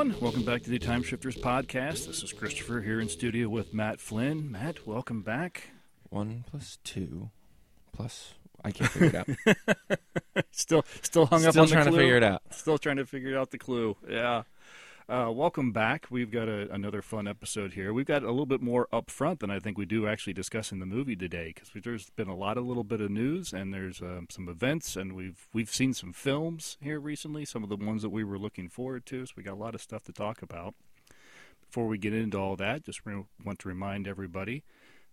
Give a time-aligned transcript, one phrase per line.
[0.00, 0.22] everyone.
[0.22, 2.06] Welcome back to the Time Shifters podcast.
[2.06, 4.50] This is Christopher here in studio with Matt Flynn.
[4.50, 5.72] Matt, welcome back.
[6.08, 7.28] One plus two
[7.92, 8.32] plus
[8.64, 9.98] I can't figure it out.
[10.52, 12.40] still, still hung still up on trying to figure it out.
[12.50, 13.94] Still trying to figure out the clue.
[14.08, 14.44] Yeah.
[15.10, 16.06] Uh, welcome back.
[16.08, 17.92] We've got a, another fun episode here.
[17.92, 20.78] We've got a little bit more up front than I think we do actually discussing
[20.78, 24.00] the movie today because there's been a lot of little bit of news and there's
[24.00, 27.44] um, some events and we've we've seen some films here recently.
[27.44, 29.26] Some of the ones that we were looking forward to.
[29.26, 30.76] So we got a lot of stuff to talk about.
[31.66, 34.62] Before we get into all that, just re- want to remind everybody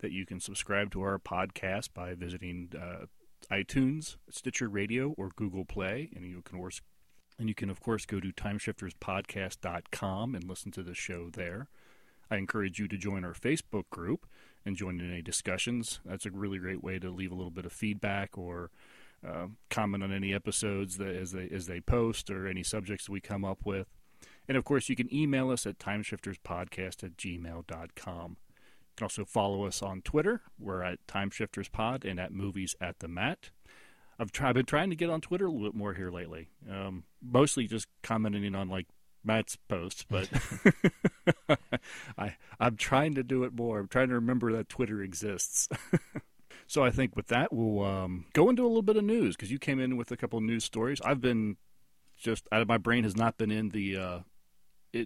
[0.01, 3.07] that you can subscribe to our podcast by visiting uh,
[3.51, 6.59] iTunes, Stitcher Radio, or Google Play, and you can
[7.39, 11.67] and you can, of course, go to timeshifterspodcast.com and listen to the show there.
[12.29, 14.25] I encourage you to join our Facebook group
[14.65, 15.99] and join in any discussions.
[16.03, 18.71] That's a really great way to leave a little bit of feedback or
[19.25, 23.21] uh, comment on any episodes that, as they as they post or any subjects we
[23.21, 23.87] come up with.
[24.47, 28.29] And of course, you can email us at timeshifterspodcast at gmail.com.
[28.29, 30.41] You can also follow us on Twitter.
[30.59, 33.51] We're at timeshifterspod and at movies at the mat.
[34.19, 36.49] I've, tried, I've been trying to get on Twitter a little bit more here lately.
[36.69, 38.87] Um, mostly just commenting on like
[39.23, 40.29] Matt's posts, but
[42.17, 43.79] I I'm trying to do it more.
[43.79, 45.67] I'm trying to remember that Twitter exists.
[46.67, 49.51] so I think with that we'll um, go into a little bit of news because
[49.51, 51.01] you came in with a couple of news stories.
[51.01, 51.57] I've been
[52.17, 54.19] just out of my brain has not been in the uh,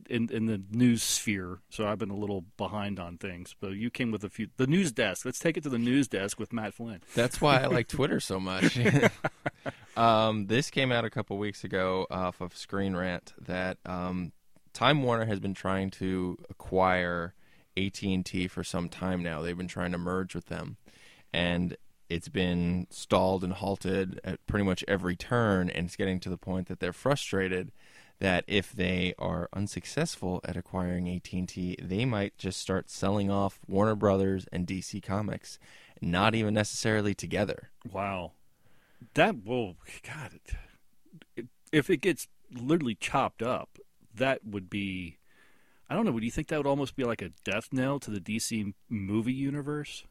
[0.09, 3.56] in in the news sphere, so I've been a little behind on things.
[3.59, 4.48] But you came with a few.
[4.58, 5.25] The news desk.
[5.25, 7.02] Let's take it to the news desk with Matt Flynn.
[7.16, 8.80] That's why I like Twitter so much.
[9.98, 14.32] um, this came out a couple weeks ago off of Screen Rant that um,
[14.73, 17.33] Time Warner has been trying to acquire
[17.77, 19.42] AT and T for some time now.
[19.42, 20.77] They've been trying to merge with them,
[21.33, 21.76] and
[22.10, 26.37] it's been stalled and halted at pretty much every turn, and it's getting to the
[26.37, 27.71] point that they're frustrated
[28.21, 33.95] that if they are unsuccessful at acquiring AT&T, they might just start selling off Warner
[33.95, 35.58] Brothers and DC Comics,
[36.02, 37.71] not even necessarily together.
[37.92, 38.33] Wow.
[39.15, 40.39] That well, god,
[41.71, 43.80] if it gets literally chopped up,
[44.14, 45.17] that would be
[45.89, 48.11] I don't know, would you think that would almost be like a death knell to
[48.11, 50.05] the DC movie universe?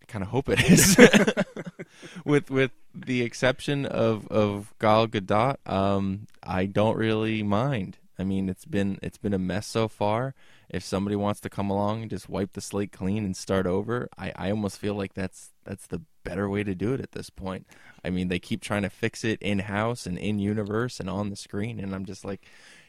[0.00, 0.96] I kind of hope it is.
[2.24, 7.98] with with the exception of of Gal Gadot, um, I don't really mind.
[8.18, 10.34] I mean, it's been it's been a mess so far.
[10.68, 14.08] If somebody wants to come along and just wipe the slate clean and start over,
[14.16, 17.30] I, I almost feel like that's that's the better way to do it at this
[17.30, 17.66] point.
[18.04, 21.30] I mean, they keep trying to fix it in house and in universe and on
[21.30, 22.46] the screen, and I'm just like,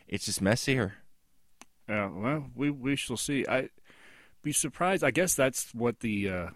[0.08, 0.96] it's just messier.
[1.90, 3.46] Yeah, well, we we shall see.
[3.48, 3.70] I
[4.44, 5.04] be surprised.
[5.04, 6.48] I guess that's what the uh,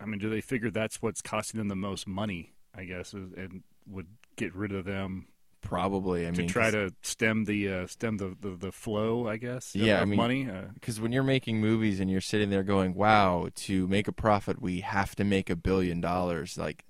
[0.00, 2.52] I mean, do they figure that's what's costing them the most money?
[2.74, 4.06] I guess, and would
[4.36, 5.26] get rid of them
[5.62, 6.26] probably.
[6.26, 9.26] I to mean, try to stem the uh, stem the, the, the flow.
[9.26, 9.74] I guess.
[9.74, 10.48] Yeah, of, I mean, money.
[10.74, 14.12] Because uh, when you're making movies and you're sitting there going, "Wow, to make a
[14.12, 16.84] profit, we have to make a billion dollars." Like,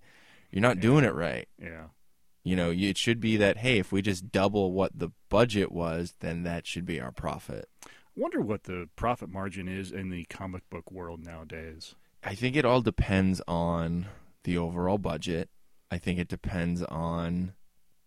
[0.50, 0.82] you're not yeah.
[0.82, 1.48] doing it right.
[1.60, 1.86] Yeah.
[2.44, 6.14] You know, it should be that hey, if we just double what the budget was,
[6.20, 7.68] then that should be our profit.
[7.86, 11.94] I wonder what the profit margin is in the comic book world nowadays.
[12.24, 14.06] I think it all depends on
[14.44, 15.48] the overall budget.
[15.92, 17.52] I think it depends on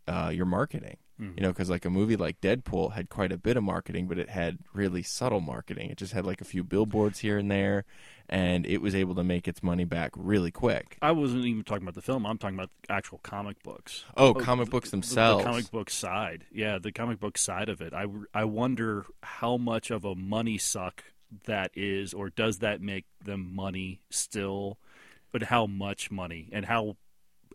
[0.07, 0.97] uh, your marketing.
[1.21, 1.37] Mm-hmm.
[1.37, 4.17] You know, because like a movie like Deadpool had quite a bit of marketing, but
[4.17, 5.91] it had really subtle marketing.
[5.91, 7.85] It just had like a few billboards here and there,
[8.27, 10.97] and it was able to make its money back really quick.
[11.01, 12.25] I wasn't even talking about the film.
[12.25, 14.03] I'm talking about actual comic books.
[14.17, 15.43] Oh, oh comic books themselves.
[15.43, 17.93] The, the, comic book side, yeah, the comic book side of it.
[17.93, 21.03] I I wonder how much of a money suck
[21.45, 24.79] that is, or does that make them money still?
[25.31, 26.95] But how much money and how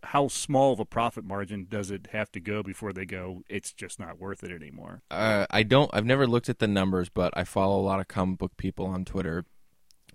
[0.04, 3.42] how small of a profit margin does it have to go before they go?
[3.48, 5.02] It's just not worth it anymore.
[5.10, 5.90] Uh, I don't.
[5.92, 8.86] I've never looked at the numbers, but I follow a lot of comic book people
[8.86, 9.44] on Twitter,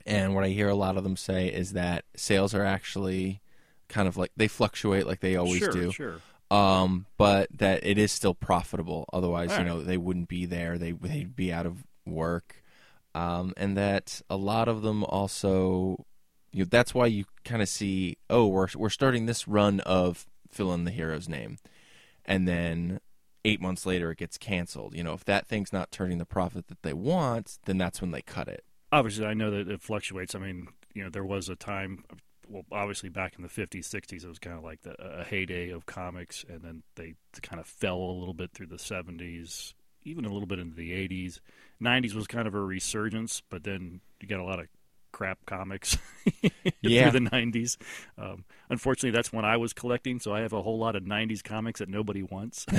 [0.06, 3.42] and what I hear a lot of them say is that sales are actually
[3.88, 5.92] kind of like they fluctuate like they always sure, do.
[5.92, 6.16] Sure.
[6.52, 9.10] Um, but that it is still profitable.
[9.12, 10.78] Otherwise, you know, they wouldn't be there.
[10.78, 12.62] They they'd be out of work
[13.16, 16.06] um, and that a lot of them also,
[16.56, 20.26] you know, that's why you kind of see, oh, we're we're starting this run of
[20.50, 21.58] fill in the hero's name,
[22.24, 23.02] and then
[23.44, 24.96] eight months later it gets canceled.
[24.96, 28.12] You know, if that thing's not turning the profit that they want, then that's when
[28.12, 28.64] they cut it.
[28.90, 30.34] Obviously, I know that it fluctuates.
[30.34, 32.06] I mean, you know, there was a time,
[32.48, 35.72] well, obviously back in the 50s, 60s, it was kind of like the, a heyday
[35.72, 39.74] of comics, and then they kind of fell a little bit through the 70s,
[40.04, 41.42] even a little bit into the 80s.
[41.84, 44.68] 90s was kind of a resurgence, but then you got a lot of
[45.16, 45.98] crap comics
[46.82, 47.10] yeah.
[47.10, 47.78] through the 90s.
[48.18, 51.42] Um, unfortunately, that's when I was collecting, so I have a whole lot of 90s
[51.42, 52.66] comics that nobody wants.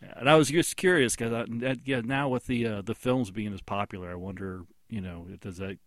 [0.00, 1.48] And I was just curious because
[1.84, 5.56] yeah, now with the uh, the films being as popular, I wonder, you know, does
[5.56, 5.78] that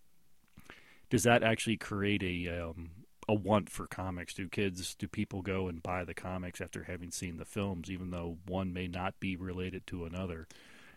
[1.09, 2.91] does that actually create a um,
[3.29, 4.33] a want for comics?
[4.33, 8.11] Do kids, do people go and buy the comics after having seen the films, even
[8.11, 10.45] though one may not be related to another?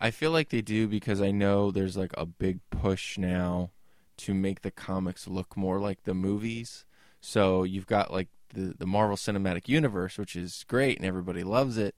[0.04, 3.70] I feel like they do because I know there's like a big push now
[4.18, 6.84] to make the comics look more like the movies.
[7.22, 11.78] So you've got like the the Marvel Cinematic Universe, which is great and everybody loves
[11.78, 11.94] it.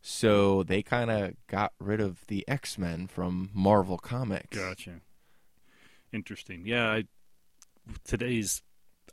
[0.00, 4.56] So they kind of got rid of the X Men from Marvel Comics.
[4.56, 5.02] Gotcha.
[6.14, 6.62] Interesting.
[6.64, 7.04] Yeah, I,
[8.04, 8.62] today's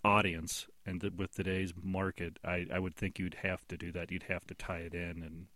[0.05, 4.09] audience and th- with today's market, I, I would think you'd have to do that.
[4.09, 5.47] You'd have to tie it in and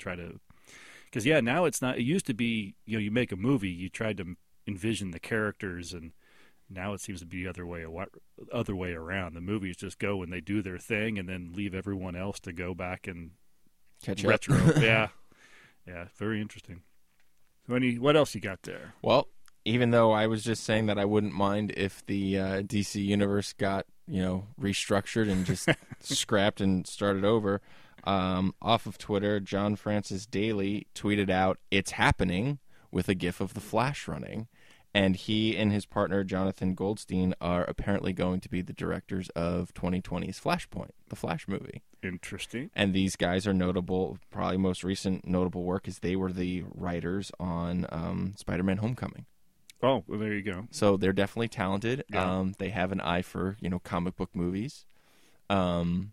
[0.00, 0.40] try to,
[1.10, 1.98] because yeah, now it's not.
[1.98, 4.36] It used to be, you know, you make a movie, you tried to
[4.66, 6.12] envision the characters, and
[6.68, 7.84] now it seems to be the other way
[8.52, 9.34] other way around.
[9.34, 12.52] The movies just go and they do their thing, and then leave everyone else to
[12.52, 13.32] go back and
[14.02, 14.56] Catch retro.
[14.56, 14.76] up.
[14.82, 15.08] yeah,
[15.86, 16.82] yeah, very interesting.
[17.66, 18.94] So, any what else you got there?
[19.02, 19.28] Well,
[19.64, 23.52] even though I was just saying that I wouldn't mind if the uh, DC universe
[23.52, 25.68] got you know restructured and just
[26.00, 27.60] scrapped and started over.
[28.04, 32.58] Um, off of Twitter, John Francis Daly tweeted out, "It's happening."
[32.90, 34.48] with a GIF of the Flash running,
[34.92, 39.72] and he and his partner Jonathan Goldstein are apparently going to be the directors of
[39.74, 41.82] 2020's Flashpoint, the Flash movie.
[42.02, 42.70] Interesting.
[42.74, 44.18] And these guys are notable.
[44.30, 49.26] Probably most recent notable work is they were the writers on um, Spider-Man: Homecoming.
[49.82, 50.66] Oh, well, there you go.
[50.70, 52.04] So they're definitely talented.
[52.10, 52.38] Yeah.
[52.38, 54.86] Um, they have an eye for you know comic book movies.
[55.48, 56.12] Um,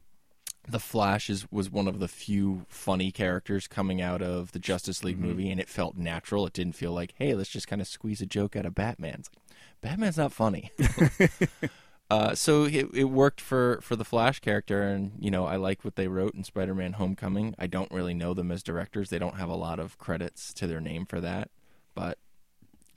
[0.68, 5.04] the Flash is was one of the few funny characters coming out of the Justice
[5.04, 5.22] League Mhm.
[5.22, 6.46] movie, and it felt natural.
[6.46, 9.20] It didn't feel like, hey, let's just kind of squeeze a joke out of Batman.
[9.20, 9.44] It's like,
[9.82, 10.72] Batman's not funny.
[12.10, 15.86] uh, so it, it worked for, for the Flash character, and you know I like
[15.86, 17.56] what they wrote in Spider-Man: Homecoming.
[17.58, 20.68] I don't really know them as directors; they don't have a lot of credits to
[20.68, 21.50] their name for that.
[21.96, 22.18] But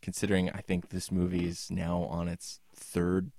[0.02, 3.30] considering I think this movie is now on its third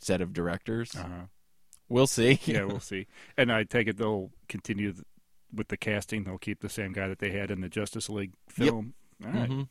[0.00, 1.26] set of directors, Uh-huh.
[1.92, 2.40] We'll see.
[2.46, 3.06] Yeah, we'll see.
[3.36, 5.04] And I take it they'll continue th-
[5.54, 6.24] with the casting.
[6.24, 8.66] They'll keep the same guy that they had in the Justice League Yep.
[8.68, 8.94] film.
[9.24, 9.50] All right.
[9.50, 9.68] Mhm.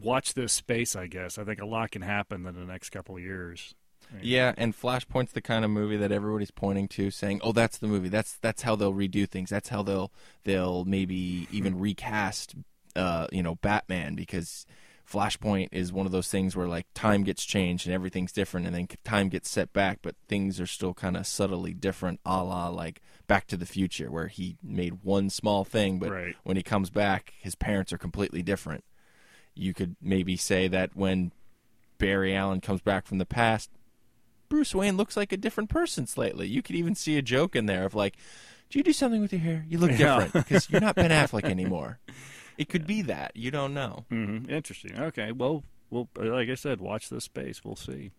[0.00, 1.36] Watch this space, I guess.
[1.38, 3.74] I think a lot can happen in the next couple of years.
[4.20, 7.86] Yeah, and Flashpoint's the kind of movie that everybody's pointing to, saying, "Oh, that's the
[7.86, 8.08] movie.
[8.08, 9.48] That's that's how they'll redo things.
[9.50, 10.12] That's how they'll
[10.44, 12.54] they'll maybe even recast,
[12.96, 14.66] uh, you know, Batman because
[15.10, 18.74] Flashpoint is one of those things where like time gets changed and everything's different, and
[18.74, 22.68] then time gets set back, but things are still kind of subtly different, a la
[22.68, 26.36] like Back to the Future, where he made one small thing, but Right.
[26.44, 28.84] when he comes back, his parents are completely different.
[29.54, 31.32] You could maybe say that when
[31.98, 33.70] Barry Allen comes back from the past,
[34.48, 36.46] Bruce Wayne looks like a different person slightly.
[36.48, 38.16] You could even see a joke in there of like,
[38.70, 39.64] "Do you do something with your hair?
[39.68, 39.96] You look Yeah.
[40.18, 41.98] different because you're not Ben Affleck anymore."
[42.58, 44.04] It could be that you don't know.
[44.08, 44.98] hmm Interesting.
[44.98, 45.32] Okay.
[45.32, 47.64] Well, well, like I said, watch this space.
[47.64, 48.12] We'll see.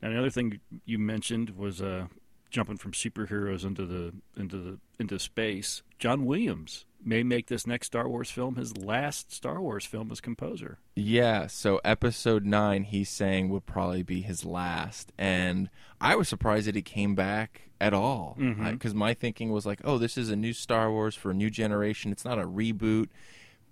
[0.00, 2.06] Now, the other thing you mentioned was uh,
[2.52, 5.82] jumping from superheroes into the into the into space.
[5.98, 10.20] John Williams may make this next Star Wars film his last Star Wars film as
[10.20, 10.78] composer.
[10.94, 15.68] Yeah, so episode nine, he's saying would probably be his last, and
[16.00, 18.72] I was surprised that he came back at all Mhm.
[18.72, 21.50] because my thinking was like, oh, this is a new Star Wars for a new
[21.50, 22.12] generation.
[22.12, 23.08] It's not a reboot,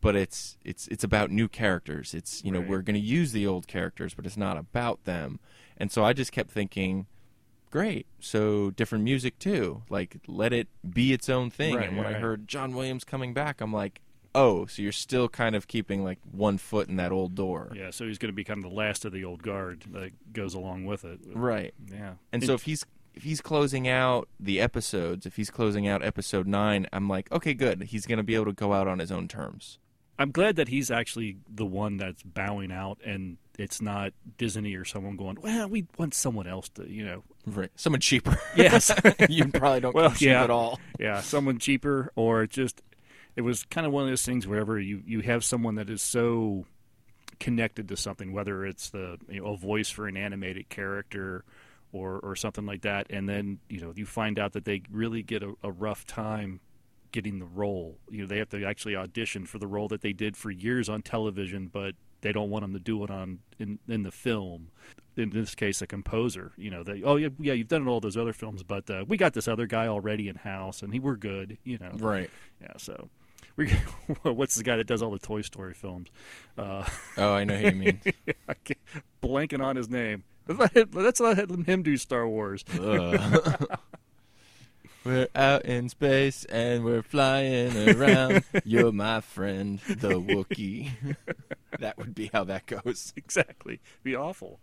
[0.01, 2.15] but it's it's it's about new characters.
[2.15, 2.69] It's you know Right.
[2.69, 5.39] we're going to use the old characters, but it's not about them.
[5.77, 7.07] And so I just kept thinking,
[7.71, 8.07] great.
[8.21, 9.83] So different music too.
[9.89, 11.77] Like let it be its own thing.
[11.77, 14.01] Right, and when I heard John Williams coming back, I'm like,
[14.35, 17.73] oh, so you're still kind of keeping like one foot in that old door.
[17.75, 20.33] Yeah, so he's going to be kind of the last of the old guard that
[20.33, 21.21] goes along with it.
[21.33, 21.75] Right.
[21.91, 22.15] Yeah.
[22.33, 22.85] And so if he's
[23.15, 27.55] if he's closing out the episodes, if he's closing out episode nine, I'm like, okay,
[27.55, 27.83] good.
[27.85, 29.79] He's going to be able to go out on his own terms.
[30.19, 34.85] I'm glad that he's actually the one that's bowing out, and it's not Disney or
[34.85, 37.25] someone going, "Well, we want someone else to," you know.
[37.47, 37.71] Right.
[37.77, 38.39] Someone cheaper.
[38.57, 38.91] Yes.
[39.29, 40.45] you probably don't Well, yeah.
[40.45, 40.79] at all.
[40.99, 42.83] yeah, someone cheaper, or just
[43.37, 46.03] it was kind of one of those things wherever you you have someone that is
[46.03, 46.67] so
[47.39, 51.45] connected to something, whether it's the you know, a voice for an animated character
[51.93, 55.23] or or something like that, and then you know you find out that they really
[55.23, 56.61] get a, a rough time
[57.13, 57.99] getting the role.
[58.11, 60.89] You know, they have to actually audition for the role that they did for years
[60.89, 64.69] on television, but they don't want them to do it on in in the film.
[65.17, 66.53] In this case, a composer.
[66.57, 69.05] You know, they oh yeah yeah you've done it all those other films, but uh,
[69.09, 71.59] we got this other guy already in house, and he we're good.
[71.65, 72.31] You know, Right.
[72.63, 72.73] yeah.
[72.79, 73.09] So
[73.57, 73.71] we
[74.23, 76.09] what's the guy that does all the Toy Story films?
[76.57, 78.01] Uh, Oh, I know who you mean.
[78.49, 78.79] I can't,
[79.23, 80.25] blanking on his name.
[80.49, 82.65] Let's let him do Star Wars.
[85.05, 88.45] We're out in space and we're flying around.
[88.65, 90.91] You're my friend, the Wookiee.
[91.79, 93.13] that would be how that goes.
[93.17, 93.81] exactly.
[94.03, 94.61] Be awful.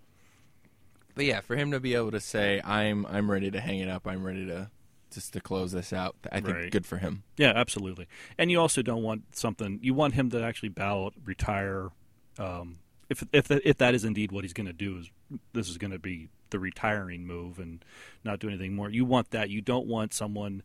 [1.16, 3.90] But yeah, for him to be able to say, "I'm I'm ready to hang it
[3.90, 4.06] up.
[4.06, 4.70] I'm ready to
[5.12, 6.72] just to close this out," I think Right.
[6.72, 7.24] good for him.
[7.38, 8.06] Yeah, absolutely.
[8.38, 9.80] And you also don't want something.
[9.82, 11.90] You want him to actually bow out, retire.
[12.38, 12.78] Um,
[13.10, 15.10] if if if that is indeed what he's going to do, is
[15.54, 17.84] this is going to be the retiring move and
[18.24, 18.90] not do anything more.
[18.90, 19.50] You want that.
[19.50, 20.64] You don't want someone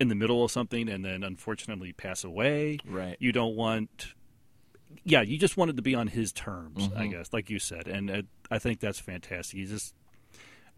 [0.00, 2.78] in the middle of something and then unfortunately pass away.
[2.86, 3.16] Right.
[3.18, 4.14] You don't want.
[5.04, 7.10] Yeah, you just wanted to be on his terms, I Mhm.
[7.10, 9.58] guess, like you said, and uh, I think that's fantastic.
[9.58, 9.94] You just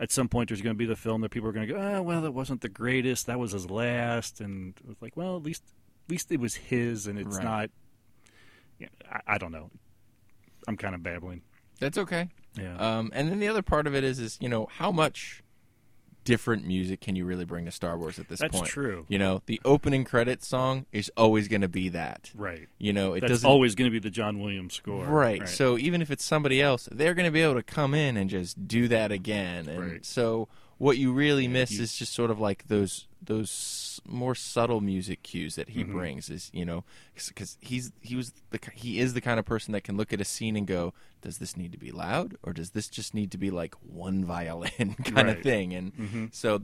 [0.01, 1.79] at some point there's going to be the film that people are going to go,
[1.79, 3.27] oh, well, that wasn't the greatest.
[3.27, 5.63] That was his last, and it's like, well, at least
[6.07, 7.45] at least it was his, and it's Right.
[7.45, 7.71] not.
[8.81, 9.71] Yeah, I, I don't know.
[10.69, 11.43] I'm kind of babbling.
[11.81, 12.29] That's okay.
[12.59, 15.43] Yeah, Um, and then the other part of it is, is you know, how much
[16.25, 18.65] different music can you really bring to Star Wars at this that's point?
[18.65, 19.07] That's true.
[19.09, 22.31] You know, the opening credits song is always going to be that.
[22.35, 22.69] Right.
[22.79, 25.05] You know, it that's doesn't always going to be the John Williams score.
[25.07, 25.49] Right.
[25.49, 28.29] So even if it's somebody else, they're going to be able to come in and
[28.29, 29.69] just do that again.
[29.69, 30.05] And Right.
[30.05, 30.49] so
[30.81, 35.23] what you really miss you- is just sort of like those those more subtle music
[35.23, 35.93] cues that he Mhm.
[35.93, 36.31] brings.
[36.31, 36.85] Is you know
[37.29, 40.21] because he's he was the he is the kind of person that can look at
[40.23, 43.31] a scene and go, does this need to be loud or does this just need
[43.33, 45.75] to be like one violin kind of thing?
[45.75, 46.63] And hmm so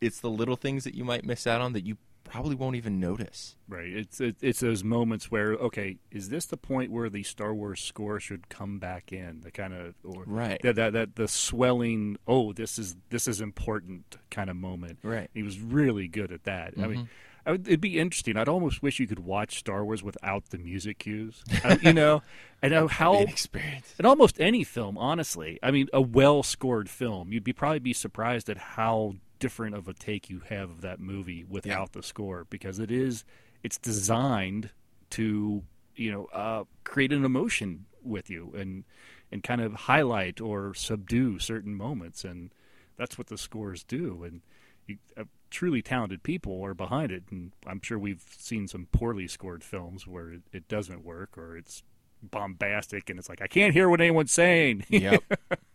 [0.00, 2.98] it's the little things that you might miss out on that you probably won't even
[3.00, 3.56] notice.
[3.68, 3.88] Right.
[3.88, 7.80] It's it, it's those moments where okay, is this the point where the Star Wars
[7.80, 9.40] score should come back in?
[9.42, 10.60] The kind of or Right.
[10.62, 12.16] that, that that the swelling.
[12.26, 14.98] Oh, this is this is important kind of moment.
[15.02, 15.30] Right.
[15.34, 16.74] He was really good at that.
[16.76, 17.04] I mean, mm-hmm.
[17.44, 18.36] I would, it'd be interesting.
[18.36, 21.42] I'd almost wish you could watch Star Wars without the music cues.
[21.64, 22.22] I- you know,
[22.62, 23.94] and how An experience.
[23.98, 25.58] in almost any film, honestly.
[25.62, 29.88] I mean, a well scored film, you'd be probably be surprised at how different of
[29.88, 33.24] a take you have of that movie without the score because it is
[33.64, 34.70] it's designed
[35.10, 35.64] to
[35.96, 38.84] you know uh, create an emotion with you and
[39.32, 42.54] and kind of highlight or subdue certain moments and
[42.96, 44.42] that's what the scores do and
[44.86, 49.26] you, uh, truly talented people are behind it and i'm sure we've seen some poorly
[49.26, 51.82] scored films where it, it doesn't work or it's
[52.22, 55.20] bombastic and it's like i can't hear what anyone's saying yep.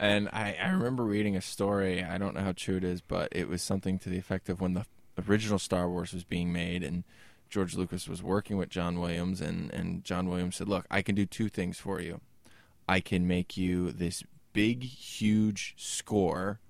[0.00, 2.02] And I, I remember reading a story.
[2.02, 4.60] I don't know how true it is, but it was something to the effect of
[4.60, 4.86] when the
[5.28, 7.04] original Star Wars was being made and
[7.50, 11.14] George Lucas was working with John Williams, and, and John Williams said, Look, I can
[11.16, 12.20] do two things for you.
[12.88, 16.60] I can make you this big, huge score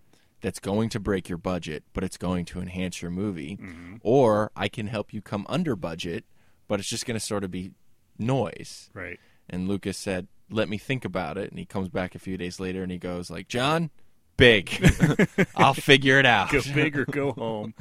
[0.41, 3.59] that's going to break your budget, but it's going to enhance your movie.
[3.59, 4.01] Mhm.
[4.03, 6.25] Or I can help you come under budget,
[6.67, 7.73] but it's just going to sort of be
[8.19, 8.91] noise.
[8.95, 12.37] right And Lucas said, "Let me think about it." And he comes back a few
[12.37, 13.91] days later and he goes like, "John,
[14.37, 14.71] big.
[15.57, 17.75] I'll figure it out." go big or go home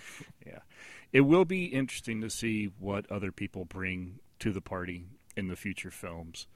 [0.46, 0.60] yeah
[1.12, 5.56] it will be interesting to see what other people bring to the party in the
[5.56, 6.48] future films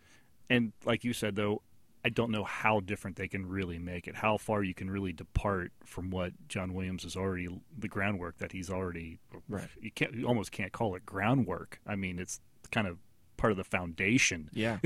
[0.49, 1.61] and like you said though
[2.05, 5.13] i don't know how different they can really make it how far you can really
[5.13, 9.67] depart from what john williams is already the groundwork that he's already Right.
[9.81, 12.39] you can't you almost can't call it groundwork i mean it's
[12.71, 12.97] kind of
[13.43, 14.77] part of the foundation Yeah,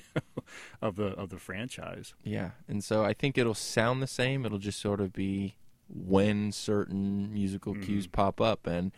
[0.80, 2.52] of the of the franchise yeah.
[2.66, 4.46] And so I think it'll sound the same.
[4.46, 7.82] It'll just sort of be when certain musical mm-hmm.
[7.82, 8.90] cues pop up, and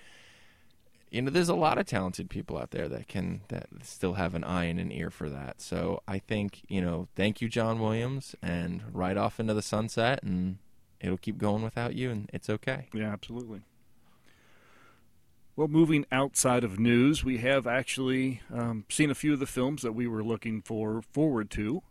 [1.11, 4.37] you know, there's a lot of talented people out there that can that still have
[4.37, 5.61] an eye and an ear for that.
[5.61, 10.23] So I think you know, thank you, John Williams, and right off into the sunset,
[10.23, 10.59] and
[11.01, 12.87] it'll keep going without you, and it's okay.
[12.95, 13.63] Yeah, absolutely.
[15.55, 19.83] Well, moving outside of news, we have actually um, seen a few of the films
[19.83, 21.83] that we were looking for forward to.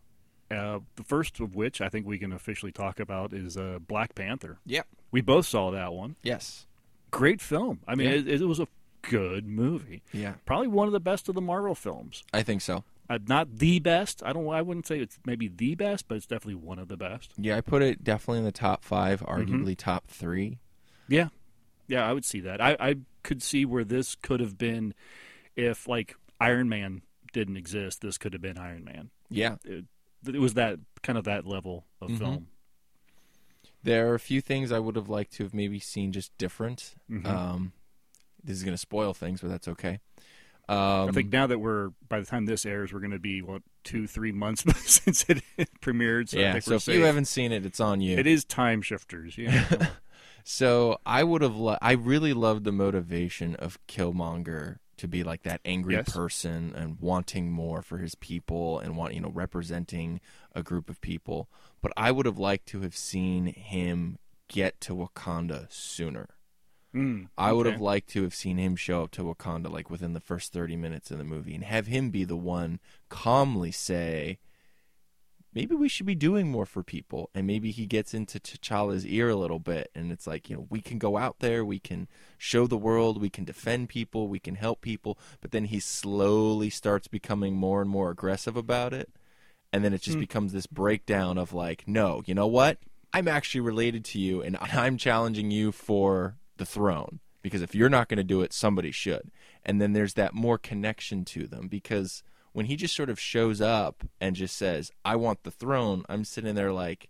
[0.50, 4.14] Uh, the first of which I think we can officially talk about is uh, Black
[4.14, 4.58] Panther.
[4.66, 4.86] Yep.
[5.12, 6.16] We both saw that one.
[6.22, 6.66] Yes.
[7.10, 7.80] Great film.
[7.86, 8.14] I mean, Yeah.
[8.34, 8.66] it, it was a
[9.02, 10.02] good movie.
[10.12, 10.34] Yeah.
[10.44, 12.24] Probably one of the best of the Marvel films.
[12.34, 12.84] I think so.
[13.08, 14.22] Uh, not the best.
[14.24, 14.48] I don't.
[14.48, 17.32] I wouldn't say it's maybe the best, but it's definitely one of the best.
[17.36, 20.58] Yeah, I put it definitely in the top five, arguably top three.
[21.08, 21.28] Yeah,
[21.92, 22.60] yeah, I would see that.
[22.60, 24.94] I, I could see where this could have been
[25.56, 28.00] if like Iron Man didn't exist.
[28.00, 29.10] This could have been Iron Man.
[29.30, 29.84] Yeah, It,
[30.26, 32.18] it was that kind of that level of Mhm.
[32.18, 32.46] film.
[33.84, 36.94] there are a few things I would have liked to have maybe seen just different.
[37.10, 37.26] Mhm.
[37.26, 37.72] Um,
[38.44, 39.98] this is going to spoil things, but that's okay.
[40.68, 43.42] Um, I think now that we're by the time this airs, we're going to be
[43.42, 45.42] what two, three months since it
[45.80, 46.28] premiered.
[46.28, 46.52] So I yeah.
[46.52, 46.94] think So we're if safe.
[46.96, 48.16] you haven't seen it, it's on you.
[48.16, 49.36] it is time shifters.
[49.36, 49.66] Yeah,
[50.44, 51.56] So I would have.
[51.56, 56.12] Lo- I really loved the motivation of Killmonger to be like that angry Yes.
[56.12, 60.20] person and wanting more for his people and want you know representing
[60.54, 61.48] a group of people.
[61.80, 64.18] But I would have liked to have seen him
[64.48, 66.28] get to Wakanda sooner.
[66.94, 70.12] Mm, I would have liked to have seen him show up to Wakanda like within
[70.12, 74.38] the first 30 minutes of the movie and have him be the one calmly say,
[75.54, 77.30] maybe we should be doing more for people.
[77.34, 80.66] And maybe he gets into T'Challa's ear a little bit and it's like, you know,
[80.70, 84.38] we can go out there, we can show the world, we can defend people, we
[84.40, 85.18] can help people.
[85.40, 89.10] But then he slowly starts becoming more and more aggressive about it.
[89.72, 90.20] And then it just Hmm.
[90.20, 92.78] becomes this breakdown of like, no, you know what?
[93.12, 97.88] I'm actually related to you and I'm challenging you for the throne because if you're
[97.88, 99.30] not going to do it, somebody should.
[99.64, 103.60] And then there's that more connection to them because when he just sort of shows
[103.60, 107.08] up and just says, I want the throne, I'm sitting there like,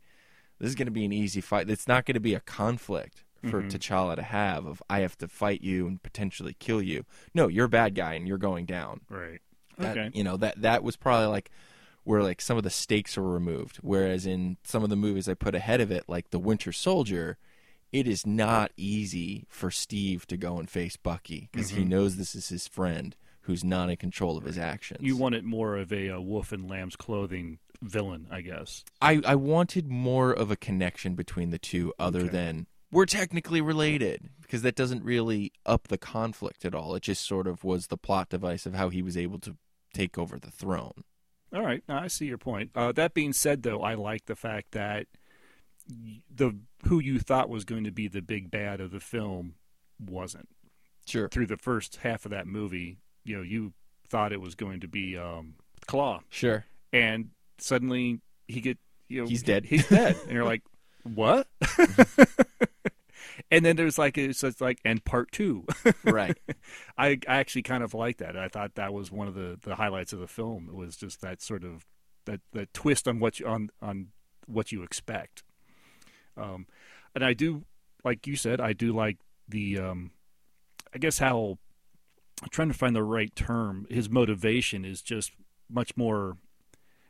[0.59, 1.69] this is going to be an easy fight.
[1.69, 3.71] It's not going to be a conflict for Mhm.
[3.73, 7.05] T'Challa to have of, I have to fight you and potentially kill you.
[7.35, 9.01] No, you're a bad guy and you're going down.
[9.09, 9.41] Right.
[9.79, 10.11] That, Okay.
[10.17, 11.51] You know that that was probably like
[12.05, 13.79] where like some of the stakes were removed.
[13.83, 17.37] Whereas in some of the movies I put ahead of it, like The Winter Soldier,
[17.91, 21.89] it is not easy for Steve to go and face Bucky because he Mhm.
[21.89, 25.01] knows this is his friend who's not in control of his actions.
[25.03, 28.85] You wanted more of a, uh wolf in lamb's clothing villain, I guess.
[29.01, 32.29] I, I wanted more of a connection between the two other Okay.
[32.29, 36.95] than we're technically related because that doesn't really up the conflict at all.
[36.95, 39.57] It just sort of was the plot device of how he was able to
[39.95, 41.05] take over the throne.
[41.55, 42.71] All right, now I see your point.
[42.75, 45.07] Uh, that being said, though, I like the fact that
[45.89, 46.57] the
[46.87, 49.55] who you thought was going to be the big bad of the film
[49.99, 50.49] wasn't.
[51.07, 51.29] Sure.
[51.29, 53.73] Through the first half of that movie, you know, you
[54.09, 55.55] thought it was going to be um,
[55.87, 56.65] Claw, Sure.
[56.93, 59.65] and suddenly he get you know He's dead.
[59.65, 60.63] He's dead, and you're like,
[61.05, 61.47] what?
[63.51, 65.65] and then there's like it's just like and part two.
[66.05, 66.37] Right.
[66.99, 68.37] I, I actually kind of like that.
[68.37, 70.69] I thought that was one of the, the highlights of the film.
[70.69, 71.87] It was just that sort of
[72.27, 74.09] that, that twist on what you, on on
[74.47, 75.43] what you expect.
[76.37, 76.67] Um,
[77.15, 77.65] and I do,
[78.05, 79.19] like you said, I do like
[79.49, 80.11] the, um,
[80.95, 81.59] I guess how I'm
[82.51, 83.87] trying to find the right term.
[83.91, 85.33] His motivation is just
[85.71, 86.37] much more.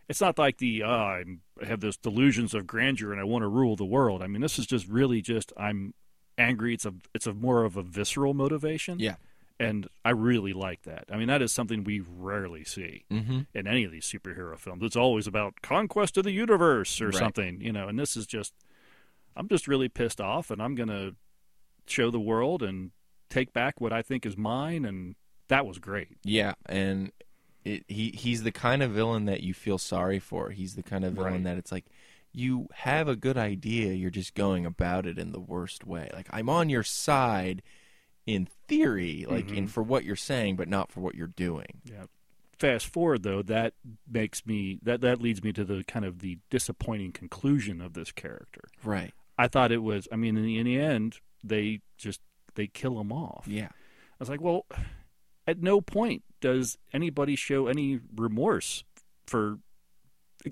[0.09, 3.42] It's not like the uh, I'm, I have this delusions of grandeur and I want
[3.42, 4.23] to rule the world.
[4.23, 5.95] I mean, this is just really just I'm
[6.38, 6.75] angry.
[6.75, 9.14] It's a it's a more of a visceral motivation Yeah.
[9.61, 11.05] and I really like that.
[11.11, 13.40] I mean, that is something we rarely see Mm-hmm.
[13.55, 14.83] in any of these superhero films.
[14.83, 17.14] It's always about conquest of the universe or Right.
[17.14, 17.88] something, you know.
[17.88, 18.53] And this is just,
[19.37, 21.12] I'm just really pissed off, and I'm gonna
[21.87, 22.90] show the world and
[23.31, 25.14] take back what I think is mine, and
[25.53, 26.09] that was great.
[26.25, 27.12] Yeah, and
[27.65, 30.51] it, he he's the kind of villain that you feel sorry for.
[30.51, 31.45] He's the kind of villain Right.
[31.45, 31.85] that it's like
[32.33, 36.09] you have a good idea, you're just going about it in the worst way.
[36.15, 37.62] Like I'm on your side
[38.27, 39.57] in theory, like Mhm.
[39.57, 41.83] in for what you're saying, but not for what you're doing.
[41.85, 42.05] Yeah.
[42.59, 43.75] Fast forward though, that
[44.11, 48.12] makes me that that leads me to the kind of the disappointing conclusion of this
[48.12, 48.62] character.
[48.83, 49.12] Right.
[49.37, 50.09] I thought it was.
[50.12, 52.21] I mean, in the, in the end, they just
[52.55, 53.45] they kill him off.
[53.47, 53.69] Yeah.
[53.73, 54.65] I was like, well,
[55.47, 58.85] at no point does anybody show any remorse
[59.27, 59.59] for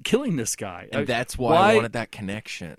[0.04, 0.88] killing this guy.
[0.92, 2.76] And that's why, why- I wanted that connection.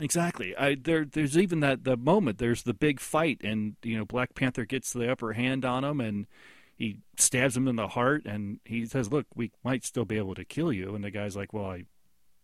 [0.00, 0.56] exactly.
[0.56, 2.38] I, there, there's even that the moment.
[2.38, 6.00] There's the big fight, and you know, Black Panther gets the upper hand on him,
[6.00, 6.26] and
[6.76, 10.34] he stabs him in the heart, and he says, "Look, we might still be able
[10.34, 11.84] to kill you." And the guy's like, "Well, I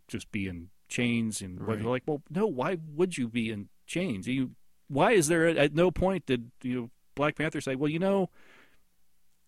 [0.08, 1.78] just be in chains," and Right.
[1.78, 2.46] they're like, "Well, no.
[2.46, 4.26] Why would you be in chains?
[4.28, 4.52] You,
[4.88, 8.28] why is there at no point did you know, Black Panther say, well, you know,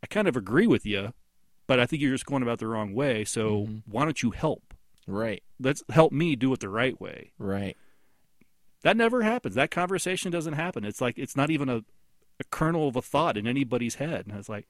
[0.03, 1.13] I kind of agree with you,
[1.67, 3.25] but I think you're just going about the wrong way.
[3.25, 3.83] So Mhm.
[3.87, 4.75] why don't you help?
[5.07, 5.43] Right.
[5.59, 7.77] Let's help me do it the right way." Right.
[8.83, 9.55] That never happens.
[9.55, 10.85] That conversation doesn't happen.
[10.85, 11.77] It's like it's not even a,
[12.39, 14.27] a kernel of a thought in anybody's head.
[14.29, 14.69] And it's like,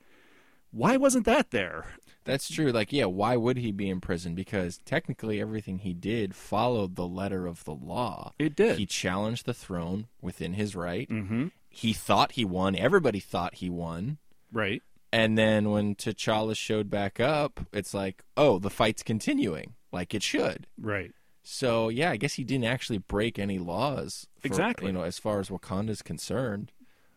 [0.70, 1.94] why wasn't that there?
[2.24, 2.70] That's true.
[2.72, 4.34] Like, yeah, why would he be in prison?
[4.34, 8.32] Because technically everything he did followed the letter of the law.
[8.38, 8.78] It did.
[8.78, 11.08] He challenged the throne within his right.
[11.08, 11.48] mm-hmm.
[11.68, 12.74] He thought he won.
[12.74, 14.18] Everybody thought he won.
[14.50, 14.82] Right.
[15.16, 20.22] And then when T'Challa showed back up, it's like, oh, the fight's continuing, like it
[20.22, 20.66] should.
[20.78, 21.10] Right.
[21.42, 24.26] So yeah, I guess he didn't actually break any laws.
[24.40, 24.88] For, Exactly.
[24.88, 26.70] You know, as far as Wakanda's concerned,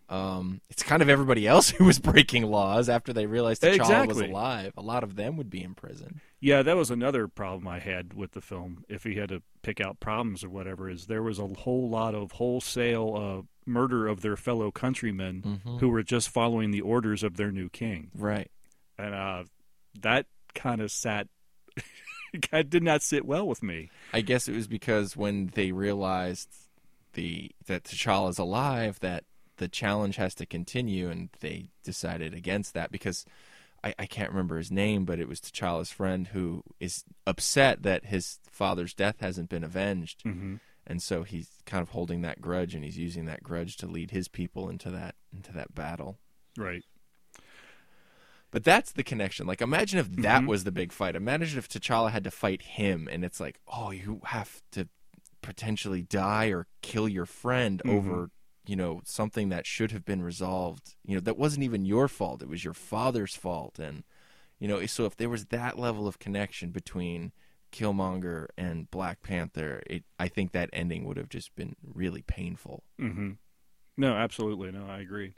[0.08, 4.22] um, it's kind of everybody else who was breaking laws after they realized T'Challa was
[4.22, 4.72] alive.
[4.78, 6.22] A lot of them would be in prison.
[6.40, 8.86] Yeah, that was another problem I had with the film.
[8.88, 12.16] If he had to pick out problems or whatever, is there was a whole lot
[12.16, 15.80] of wholesale uh, murder of their fellow countrymen Mhm.
[15.80, 18.52] who were just following the orders of their new king, Right.
[18.98, 19.44] and uh,
[20.02, 21.28] that kind of sat.
[22.34, 23.90] it did not sit well with me.
[24.14, 26.50] I guess it was because when they realized
[27.14, 29.24] the that T'Challa's alive, that
[29.58, 33.26] the challenge has to continue, and they decided against that because
[33.84, 38.06] I, I can't remember his name, but it was T'Challa's friend who is upset that
[38.06, 40.56] his father's death hasn't been avenged, Mm-hmm.
[40.90, 44.12] And so he's kind of holding that grudge, and he's using that grudge to lead
[44.12, 46.18] his people into that into that battle.
[46.58, 46.84] Right.
[48.52, 49.46] But that's the connection.
[49.46, 50.48] Like, imagine if that Mhm.
[50.48, 51.16] was the big fight.
[51.16, 54.90] Imagine if T'Challa had to fight him, and it's like, oh, you have to
[55.42, 57.98] potentially die or kill your friend Mhm.
[57.98, 58.32] over,
[58.66, 60.96] you know, something that should have been resolved.
[61.06, 62.42] You know, that wasn't even your fault.
[62.42, 64.04] It was your father's fault, and
[64.58, 67.32] you know, so if there was that level of connection between
[67.72, 72.84] Killmonger and Black Panther, it, I think that ending would have just been really painful.
[73.00, 73.32] Mm-hmm.
[73.98, 74.72] No, absolutely.
[74.72, 75.34] No, I agree.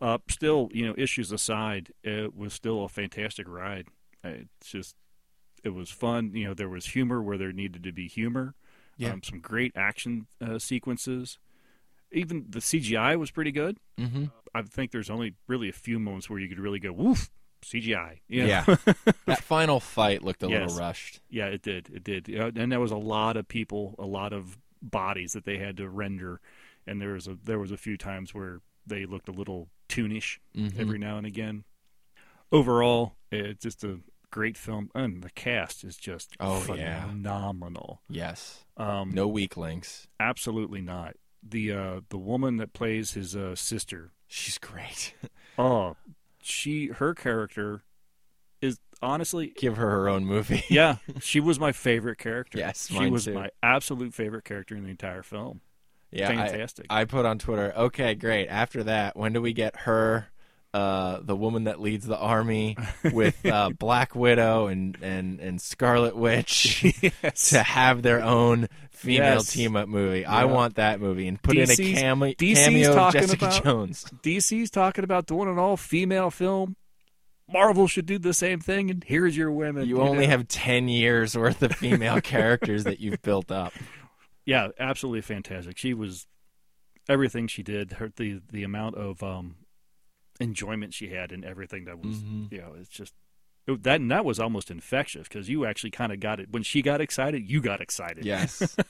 [0.00, 3.88] Uh, still, you know, issues aside, it was still a fantastic ride.
[4.24, 4.96] Uh, It's just,
[5.62, 6.32] it was fun.
[6.34, 8.54] You know, there was humor where there needed to be humor.
[8.96, 9.12] Yeah.
[9.12, 11.38] Um, some great action uh, sequences.
[12.12, 13.78] Even the CGI was pretty good.
[13.98, 14.26] Mm-hmm.
[14.54, 17.30] I think there's only really a few moments where you could really go, woof,
[17.62, 18.20] CGI.
[18.28, 18.48] You know?
[18.48, 18.64] Yeah,
[19.26, 20.68] that final fight looked a Yes.
[20.70, 21.20] little rushed.
[21.28, 21.88] Yeah, it did.
[21.92, 22.28] It did.
[22.28, 25.88] And there was a lot of people, a lot of bodies that they had to
[25.88, 26.40] render,
[26.86, 30.38] and there was a there was a few times where they looked a little toonish
[30.56, 30.78] Mhm.
[30.80, 31.64] every now and again.
[32.52, 37.04] Overall, it's just a great film, and the cast is just Oh, yeah.
[37.06, 38.00] phenomenal.
[38.08, 40.08] Yes, Um, no weak links.
[40.18, 41.16] absolutely not.
[41.42, 45.14] The uh, the woman that plays his uh, sister, She's great.
[45.58, 45.96] oh,
[46.42, 47.82] she her character
[48.60, 50.64] is honestly Give her her own movie.
[50.70, 52.58] yeah, she was my favorite character.
[52.58, 53.34] Yes, she was too.
[53.34, 55.60] my absolute favorite character in the entire film.
[56.10, 56.86] yeah, Fantastic.
[56.90, 57.72] I, put on Twitter.
[57.76, 58.48] Okay, great.
[58.48, 60.28] After that, when do we get her,
[60.74, 62.76] uh, the woman that leads the army,
[63.12, 66.84] with uh, Black Widow and and and Scarlet Witch
[67.34, 68.68] to have their own
[69.00, 69.52] female Yes.
[69.52, 70.24] team up movie?
[70.24, 73.44] I want that movie and put in a DC's cameo, DC's cameo of talking Jessica
[73.46, 74.04] about- Jones.
[74.22, 76.76] DC's talking about doing an all female film.
[77.52, 79.88] Marvel should do the same thing, and here's your women.
[79.88, 80.30] You only know?
[80.30, 83.72] have ten years worth of female characters that you've built up.
[84.44, 85.76] yeah, absolutely fantastic.
[85.76, 86.26] She was
[87.08, 87.94] everything she did.
[87.94, 89.56] Her the the amount of um,
[90.38, 92.52] enjoyment she had in everything that was Mhm.
[92.52, 93.14] you know it's just
[93.74, 96.62] it, that and that was almost infectious because you actually kind of got it when
[96.62, 97.48] she got excited.
[97.48, 98.24] You got excited.
[98.24, 98.60] Yes.
[98.78, 98.86] it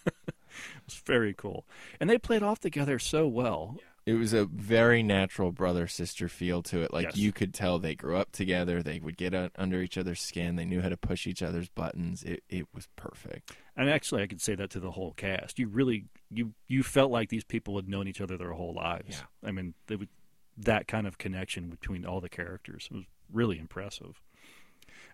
[0.87, 1.67] was very cool,
[2.01, 3.77] and they played off together so well.
[4.07, 6.93] It was a very natural brother sister feel to it.
[6.93, 7.17] Like Yes.
[7.17, 8.83] you could tell they grew up together.
[8.83, 10.57] They would get under each other's skin.
[10.57, 12.23] They knew how to push each other's buttons.
[12.25, 13.53] It it was perfect.
[13.77, 15.59] And actually, I could say that to the whole cast.
[15.59, 19.23] You really you you felt like these people had known each other their whole lives.
[19.43, 19.49] Yeah.
[19.49, 20.09] I mean, they would
[20.57, 24.21] that kind of connection between all the characters was really impressive.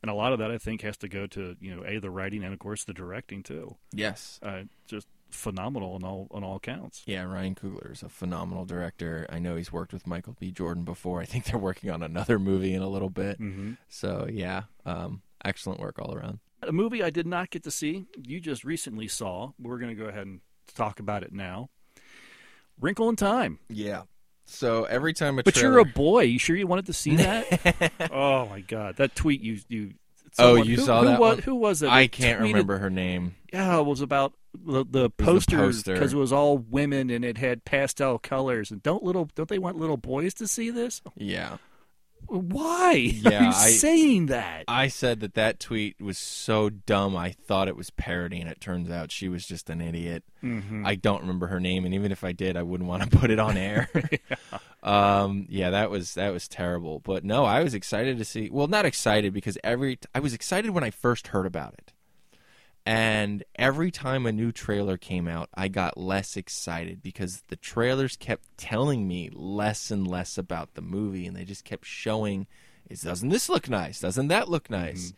[0.03, 2.11] And a lot of that, I think, has to go to you know a the
[2.11, 3.77] writing and of course the directing too.
[3.93, 4.39] Yes.
[4.43, 7.03] Uh, just phenomenal on all on all counts.
[7.07, 9.27] Yeah, Ryan Coogler is a phenomenal director.
[9.31, 10.51] I know he's worked with Michael B.
[10.51, 11.21] Jordan before.
[11.21, 13.41] I think they're working on another movie in a little bit.
[13.41, 13.73] Mm-hmm.
[13.89, 16.41] So yeah, um, excellent work all around.
[16.63, 18.07] A movie I did not get to see.
[18.17, 19.53] You just recently saw.
[19.61, 20.41] We're going to go ahead and
[20.75, 21.69] talk about it now.
[22.81, 23.59] Wrinkle in Time.
[23.69, 24.03] Yeah.
[24.47, 25.73] So every time a But trailer...
[25.73, 26.23] you're a boy.
[26.23, 27.93] You sure you wanted to see that?
[28.13, 29.95] oh my god, that tweet you you.
[30.39, 31.43] Oh, you who, saw who that Was, one?
[31.45, 31.89] who was it?
[31.89, 33.35] I can't tweeted- remember her name.
[33.53, 35.95] Yeah, it was about the, the the poster poster.
[35.95, 38.71] because it was all women and it had pastel colors.
[38.71, 41.03] And don't little don't they want little boys to see this?
[41.17, 41.57] Yeah.
[42.29, 44.65] Why Yeah, are you I- saying that?
[44.69, 47.17] I said that that tweet was so dumb.
[47.17, 50.25] I thought it was parody, and it turns out she was just an idiot.
[50.43, 50.87] Mhm.
[50.87, 53.31] I don't remember her name, and even if I did, I wouldn't want to put
[53.31, 53.89] it on air.
[54.31, 54.59] yeah.
[54.83, 57.01] Um, yeah, that was that was terrible.
[57.01, 58.51] But no, I was excited to see.
[58.51, 61.93] Well, not excited because every I was excited when I first heard about it,
[62.87, 68.17] and every time a new trailer came out, I got less excited because the trailers
[68.17, 72.47] kept telling me less and less about the movie, and they just kept showing,
[72.89, 74.01] "Is doesn't this look nice?
[74.01, 75.13] Doesn't that look nice?"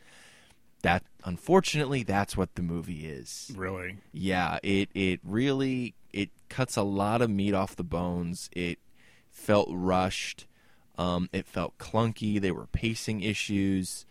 [0.83, 3.99] That unfortunately, that's what the movie is really?
[4.13, 8.79] yeah it it really it cuts a lot of meat off the bones it
[9.29, 10.47] felt rushed
[10.97, 14.07] um, it felt clunky They were pacing issues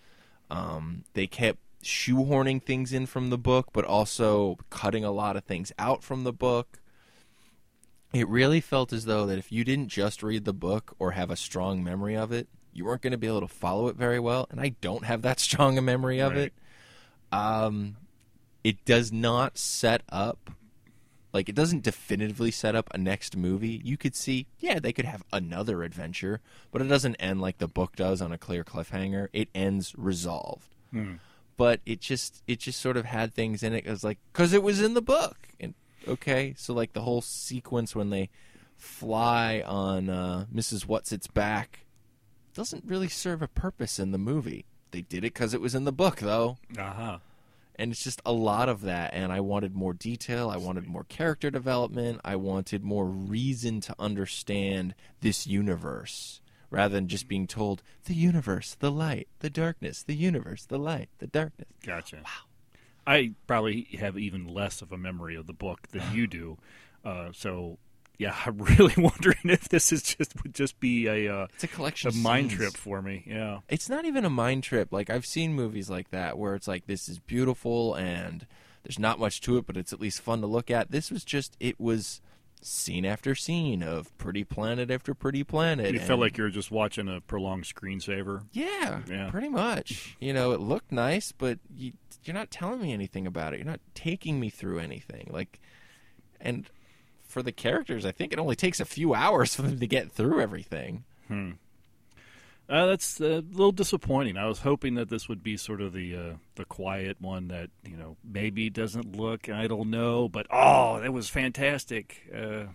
[0.52, 5.44] um, they kept shoehorning things in from the book but also cutting a lot of
[5.46, 6.80] things out from the book.
[8.14, 11.30] It really felt as though that if you didn't just read the book or have
[11.32, 14.20] a strong memory of it you weren't going to be able to follow it very
[14.20, 16.42] well and i don't have that strong a memory of Right.
[16.42, 16.54] it
[17.32, 17.98] um,
[18.64, 20.52] it does not set up
[21.34, 23.82] like it doesn't definitively set up a next movie.
[23.84, 26.40] You could see yeah they could have another adventure
[26.72, 29.28] but it doesn't end like the book does on a clear cliffhanger.
[29.34, 30.74] It ends resolved.
[30.92, 31.16] Hmm.
[31.58, 33.86] But it just it just sort of had things in it.
[33.86, 35.36] It was like because it was in the book.
[35.60, 35.74] And
[36.08, 38.30] okay so like the whole sequence when they
[38.78, 41.80] fly on uh, mrs what's its back
[42.54, 44.66] doesn't really serve a purpose in the movie.
[44.92, 46.58] They did it because it was in the book though.
[46.78, 47.18] Uh huh.
[47.76, 50.50] and it's just a lot of that and i wanted more detail.
[50.50, 52.22] I wanted more character development.
[52.24, 58.76] I wanted more reason to understand this universe rather than just being told the universe
[58.80, 62.18] the light the darkness the universe the light the darkness Gotcha.
[62.18, 62.32] Wow.
[63.06, 66.58] I probably have even less of a memory of the book than you do,
[67.06, 67.78] uh, so
[68.18, 71.68] yeah, I'm really wondering if this is just would just be a uh, it's a
[71.68, 72.60] collection a mind scenes.
[72.60, 73.24] trip for me.
[73.26, 73.60] Yeah.
[73.70, 74.92] it's not even a mind trip.
[74.92, 78.46] Like I've seen movies like that where it's like this is beautiful and
[78.84, 80.92] there's not much to it, but it's at least fun to look at.
[80.92, 82.22] This was just it was
[82.68, 85.94] scene after scene of pretty planet after pretty planet.
[85.94, 88.46] You and- felt like you were just watching a prolonged screensaver.
[88.52, 89.30] yeah, Yeah.
[89.30, 90.16] pretty much.
[90.20, 93.58] You know, it looked nice, but you, you're not telling me anything about it.
[93.58, 95.30] You're not taking me through anything.
[95.32, 95.60] Like,
[96.40, 96.70] and
[97.28, 100.12] for the characters, I think it only takes a few hours for them to get
[100.12, 101.04] through everything.
[101.28, 101.52] Hmm.
[102.70, 104.36] Uh, that's a little disappointing.
[104.36, 107.70] I was hoping that this would be sort of the uh, the quiet one that
[107.86, 109.48] you know maybe doesn't look.
[109.50, 112.30] I don't know, but oh, that was fantastic.
[112.34, 112.66] Uh,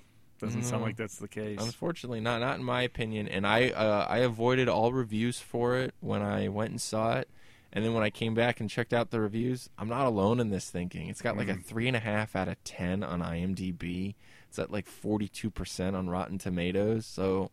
[0.40, 1.58] doesn't sound like that's the case.
[1.60, 3.28] Unfortunately, not not in my opinion.
[3.28, 7.28] And I uh, I avoided all reviews for it when I went and saw it.
[7.72, 10.50] And then when I came back and checked out the reviews, I'm not alone in
[10.50, 11.08] this thinking.
[11.08, 14.14] It's got like a three and a half out of ten on IMDb.
[14.48, 17.06] It's at like 42 percent on Rotten Tomatoes.
[17.06, 17.50] So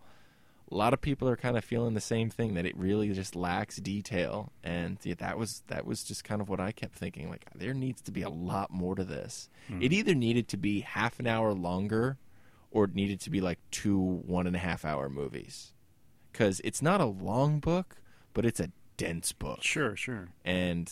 [0.71, 3.35] a lot of people are kind of feeling the same thing that it really just
[3.35, 4.51] lacks detail.
[4.63, 7.29] And yeah, that was that was just kind of what I kept thinking.
[7.29, 9.49] Like there needs to be a lot more to this.
[9.81, 12.17] It either needed to be half an hour longer
[12.71, 15.73] or it needed to be like two one and a half hour movies
[16.31, 17.97] because it's not a long book
[18.33, 20.27] but it's a dense book Sure, sure.
[20.45, 20.91] and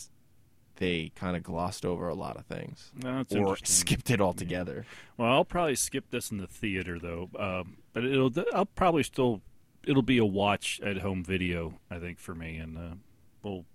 [0.78, 4.86] they kind of glossed over a lot of things No, that's or skipped it altogether
[5.18, 8.32] Well, I'll probably skip this in the theater though, um, but it'll.
[8.54, 9.42] I'll probably still.
[9.88, 12.96] It'll be a watch at home video, I think, for me, and uh,
[13.42, 13.66] we'll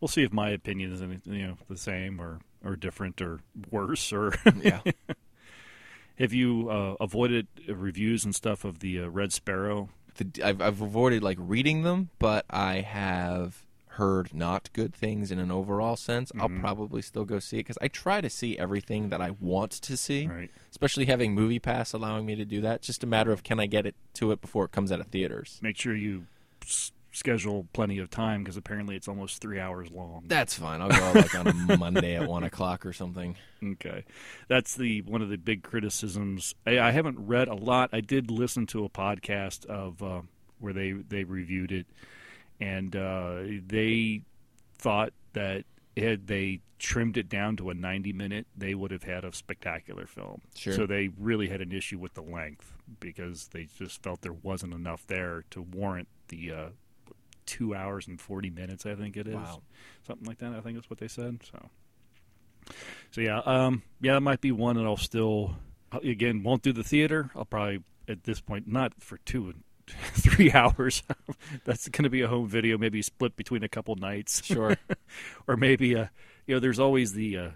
[0.00, 3.40] we'll see if my opinion is any, you know the same or or different or
[3.70, 4.34] worse or.
[4.62, 4.80] yeah
[6.18, 9.88] have you uh, avoided reviews and stuff of the uh, Red Sparrow?
[10.16, 15.38] the, I've, I've avoided like reading them but i have heard not good things in
[15.38, 16.60] an overall sense i'll Mhm.
[16.60, 19.96] probably still go see it because i try to see everything that i want to
[19.96, 20.50] see Right.
[20.70, 23.66] especially having MoviePass allowing me to do that it's just a matter of can i
[23.66, 26.26] get it to it before it comes out of theaters Make sure you
[26.62, 30.22] s- schedule plenty of time because apparently it's almost three hours long.
[30.28, 30.80] That's fine.
[30.80, 33.34] I'll go like on a Monday at one o'clock or something.
[33.60, 34.04] Okay,
[34.46, 36.54] that's the one of the big criticisms.
[36.64, 37.90] I, I haven't read a lot.
[37.92, 40.20] I did listen to a podcast of uh,
[40.60, 41.86] where they they reviewed it,
[42.60, 44.22] and uh, they
[44.78, 45.64] thought that
[45.96, 50.06] had they trimmed it down to a 90 minute, they would have had a spectacular
[50.06, 50.40] film.
[50.56, 50.72] Sure.
[50.72, 54.72] So they really had an issue with the length because they just felt there wasn't
[54.72, 56.68] enough there to warrant the uh,
[57.44, 58.86] two hours and 40 minutes.
[58.86, 59.62] I think it is Wow.
[60.06, 60.52] something like that.
[60.54, 61.40] I think that's what they said.
[61.50, 61.68] So,
[63.10, 65.56] so yeah, um, yeah, that might be one that I'll still
[65.92, 67.30] again won't do the theater.
[67.34, 69.64] I'll probably at this point not for two and
[70.14, 71.02] three hours.
[71.64, 74.76] that's going to be a home video, maybe split between a couple nights, Sure.
[75.46, 76.06] or maybe uh,
[76.46, 77.36] you know, there's always the.
[77.38, 77.50] Uh,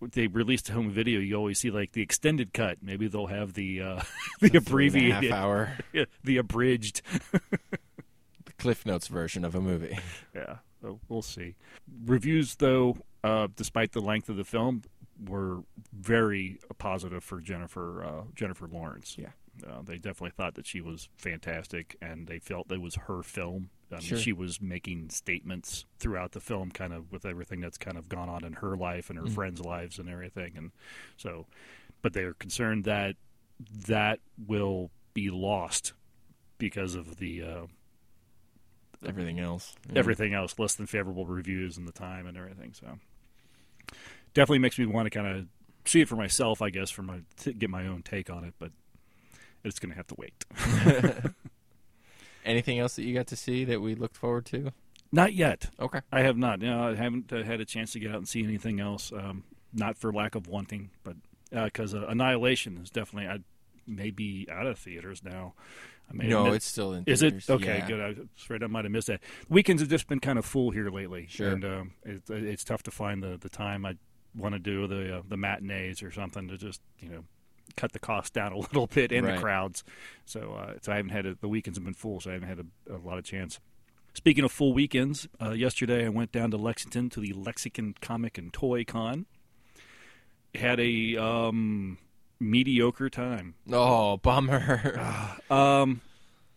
[0.00, 1.18] they released a home video.
[1.18, 2.78] You always see like the extended cut.
[2.80, 4.02] Maybe they'll have the uh,
[4.40, 5.76] the a abbreviated, half hour,
[6.22, 7.02] the abridged.
[7.32, 9.98] the Cliff Notes version of a movie.
[10.34, 11.56] Yeah, so we'll see.
[12.06, 14.82] Reviews, though, uh, despite the length of the film,
[15.26, 19.16] were very positive for Jennifer uh, Jennifer Lawrence.
[19.18, 19.30] Yeah.
[19.66, 23.70] Uh, they definitely thought that she was fantastic, and they felt it was her film.
[23.90, 24.18] I mean, Sure.
[24.18, 28.28] she was making statements throughout the film, kind of with everything that's kind of gone
[28.28, 29.34] on in her life and her Mhm.
[29.34, 30.56] friends' lives and everything.
[30.56, 30.72] And
[31.16, 31.46] so,
[32.02, 33.16] but they are concerned that
[33.86, 35.94] that will be lost
[36.58, 37.66] because of the uh,
[39.06, 39.74] Everything else.
[39.88, 39.98] Yeah.
[40.00, 42.72] everything else, less than favorable reviews and the time and everything.
[42.74, 42.98] So
[44.34, 45.46] definitely makes me want to kind of
[45.84, 48.54] see it for myself, I guess, for my to get my own take on it.
[48.58, 48.72] But
[49.64, 50.44] it's going to have to wait.
[52.44, 54.72] Anything else that you got to see that we looked forward to?
[55.12, 55.70] Not yet.
[55.80, 56.00] Okay.
[56.12, 56.62] I have not.
[56.62, 59.12] You know, I haven't uh, had a chance to get out and see anything else.
[59.12, 61.16] Um, not for lack of wanting, but
[61.50, 63.28] because uh, Annihilation is definitely.
[63.28, 63.38] I
[63.86, 65.54] may be out of theaters now.
[66.10, 67.04] I may No, admit- it's still in.
[67.06, 67.78] Is it okay?
[67.78, 67.86] Yeah.
[67.88, 68.00] Good.
[68.00, 69.20] I afraid I might have missed that.
[69.48, 71.50] Weekends have just been kind of full here lately, Sure.
[71.50, 73.96] and um, it, it's tough to find the, the time I
[74.36, 77.24] want to do the uh, the matinees or something to just you know
[77.76, 79.34] cut the cost down a little bit and Right.
[79.36, 79.84] the crowds.
[80.24, 82.48] So, uh, so I haven't had a, the weekends have been full, so I haven't
[82.48, 83.60] had a, a lot of chance.
[84.14, 88.36] Speaking of full weekends, uh, yesterday I went down to Lexington to the Lexington Comic
[88.38, 89.26] and Toy Con.
[90.54, 91.98] Had a um,
[92.40, 93.54] mediocre time.
[93.70, 94.98] Oh, bummer.
[95.50, 96.00] Um,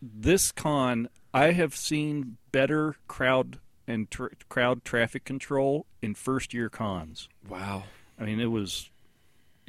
[0.02, 6.70] this con, I have seen better crowd and tr- crowd traffic control in first year
[6.70, 7.28] cons.
[7.48, 7.84] Wow.
[8.20, 8.90] I mean, it was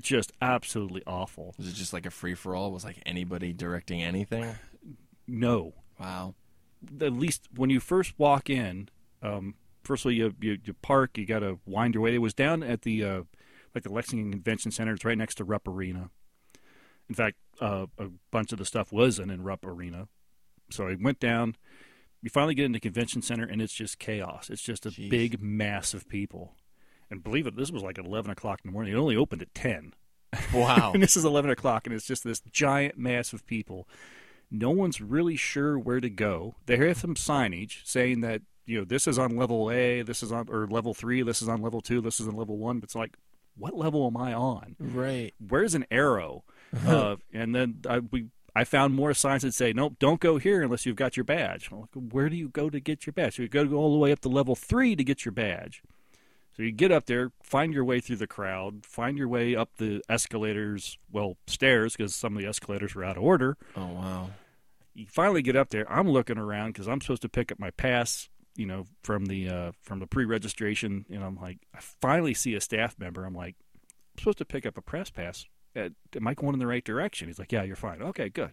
[0.01, 1.55] just absolutely awful.
[1.59, 2.73] Was it just like a free for all?
[2.73, 4.55] Was like anybody directing anything?
[5.27, 6.35] No, Wow.
[7.01, 8.89] at least when you first walk in,
[9.23, 11.17] um, first of all, you, you you park.
[11.17, 12.15] You got to wind your way.
[12.15, 13.23] It was down at the uh,
[13.75, 14.93] like the Lexington Convention Center.
[14.95, 16.11] It's right next to Rupp Arena.
[17.09, 20.09] In fact, uh, a bunch of the stuff was in in Rupp Arena.
[20.71, 21.57] So I went down.
[22.23, 24.49] You finally get into Convention Center, and it's just chaos.
[24.51, 25.11] It's just a Jeez.
[25.11, 26.55] big mass of people.
[27.13, 28.95] And believe it, this was like at eleven o'clock in the morning.
[28.95, 29.93] It only opened at ten.
[30.53, 30.93] Wow.
[30.95, 33.87] and this is 11 o'clock, and it's just this giant mass of people.
[34.51, 36.55] No one's really sure where to go.
[36.67, 40.33] They have some signage saying that you know this is on level A, this is
[40.33, 42.79] on or level three, this is on level two, this is on level one.
[42.79, 43.17] But it's like,
[43.57, 44.77] what level am I on?
[44.79, 45.35] right.
[45.47, 46.45] Where's an arrow?
[46.87, 50.63] uh, and then I, we I found more signs that say, nope, don't go here
[50.63, 51.71] unless you've got your badge.
[51.71, 53.37] Like, where do you go to get your badge?
[53.37, 55.83] So you go all the way up to level three to get your badge.
[56.57, 59.71] So you get up there, find your way through the crowd, find your way up
[59.79, 63.57] the escalators, well, stairs, because some of the escalators were out of order.
[63.77, 64.31] Oh wow.
[64.95, 65.91] You finally get up there.
[65.91, 69.49] I'm looking around because I'm supposed to pick up my pass, you know, from the
[69.49, 73.25] uh, from the pre-registration, and I'm like, I finally see a staff member.
[73.25, 73.57] I'm like,
[74.15, 75.47] I'm supposed to pick up a press pass.
[75.75, 77.29] Uh, am I going in the right direction?
[77.29, 78.03] He's like, Yeah, you're fine.
[78.03, 78.53] Okay, good.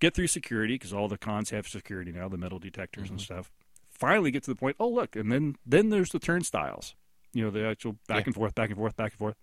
[0.00, 3.50] Get through security because all the cons have security now, the metal detectors and stuff.
[3.98, 4.76] Finally, get to the point.
[4.78, 6.94] Oh, look, and then then there's the turnstiles.
[7.32, 8.24] You know, the actual back Yeah.
[8.26, 9.36] and forth, back and forth, back and forth,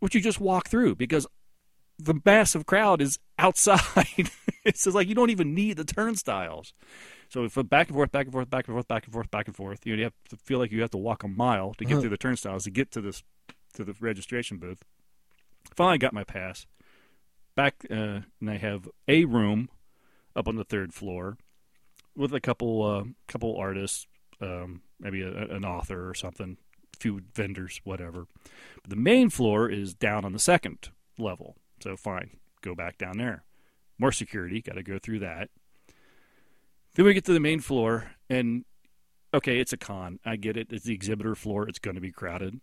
[0.00, 1.26] which you just walk through because
[1.98, 4.30] the massive crowd is outside.
[4.64, 6.72] it's just like you don't even need the turnstiles.
[7.30, 9.30] So if a back and forth, back and forth, back and forth, back and forth,
[9.30, 11.28] back and forth, you, know, you have to feel like you have to walk a
[11.28, 12.00] mile to get Uh-huh.
[12.02, 13.22] through the turnstiles to get to this
[13.74, 14.84] to the registration booth.
[15.74, 16.66] Finally, got my pass.
[17.54, 19.68] Back, uh, and I have a room
[20.36, 21.36] up on the third floor
[22.18, 24.06] with a couple uh, couple artists,
[24.42, 26.58] um, maybe a, an author or something,
[26.98, 28.26] few vendors, whatever.
[28.82, 31.56] But the main floor is down on the second level.
[31.80, 33.44] So fine, go back down there.
[33.98, 35.48] More security, got to go through that.
[36.94, 38.64] Then we get to the main floor, and
[39.32, 40.18] okay, it's a con.
[40.24, 40.68] I get it.
[40.70, 41.68] It's the exhibitor floor.
[41.68, 42.60] It's going to be crowded.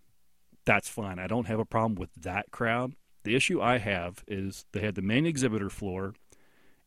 [0.66, 1.20] That's fine.
[1.20, 2.94] I don't have a problem with that crowd.
[3.24, 6.14] The issue I have is they had the main exhibitor floor,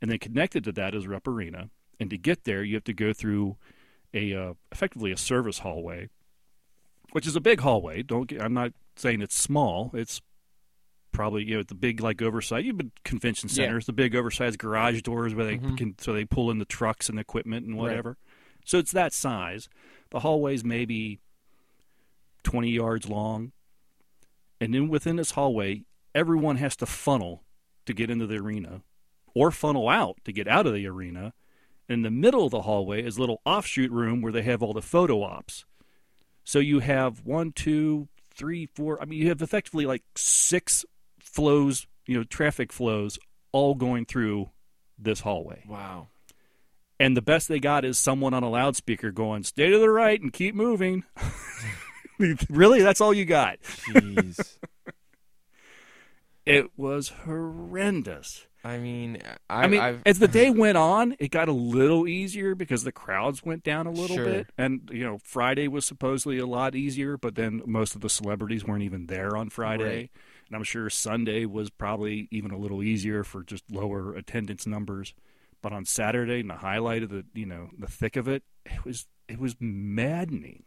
[0.02, 1.70] and then connected to that is Rupp Arena.
[2.00, 3.56] And to get there, you have to go through
[4.14, 6.08] a uh, effectively a service hallway,
[7.12, 8.02] which is a big hallway.
[8.02, 9.90] Don't get, I'm not saying it's small.
[9.94, 10.20] It's
[11.11, 12.64] probably you know the big like oversized.
[12.66, 13.54] You've been convention Yeah.
[13.54, 15.76] centers, the big oversized garage doors where they Mhm.
[15.76, 17.82] can so they pull in the trucks and equipment and Right.
[17.82, 18.16] whatever.
[18.64, 19.68] So it's that size.
[20.11, 21.20] The hallway's maybe
[22.44, 23.52] twenty yards long,
[24.61, 25.84] and then within this hallway,
[26.14, 27.42] everyone has to funnel
[27.87, 28.82] to get into the arena,
[29.34, 31.32] or funnel out to get out of the arena.
[31.88, 34.74] In the middle of the hallway is a little offshoot room where they have all
[34.74, 35.64] the photo ops.
[36.44, 39.01] So you have one, two, three, four.
[39.01, 40.85] I mean, you have effectively like six
[41.18, 43.18] flows, you know, traffic flows
[43.53, 44.51] all going through
[44.98, 45.64] this hallway.
[45.66, 46.09] Wow.
[47.01, 50.20] And the best they got is someone on a loudspeaker going, stay to the right
[50.20, 51.05] and keep moving.
[52.51, 52.83] really?
[52.83, 53.61] That's all you got?
[53.62, 54.57] Jeez.
[56.48, 58.46] It was horrendous.
[58.68, 62.07] I mean, I, I, mean, I've, as the day went on, it got a little
[62.07, 64.24] easier because the crowds went down a little Sure.
[64.26, 64.50] bit.
[64.59, 68.64] And, you know, Friday was supposedly a lot easier, but then most of the celebrities
[68.64, 69.85] weren't even there on Friday.
[69.85, 70.11] Right.
[70.48, 75.14] And I'm sure Sunday was probably even a little easier for just lower attendance numbers.
[75.62, 78.85] But on Saturday, in the highlight of the, you know, the thick of it, it
[78.85, 80.64] was it was maddening.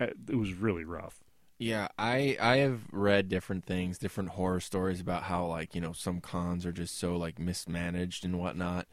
[0.00, 1.23] Uh, It was really rough.
[1.64, 5.92] Yeah, I I have read different things, different horror stories about how like you know
[5.92, 8.86] some cons are just so like mismanaged and whatnot,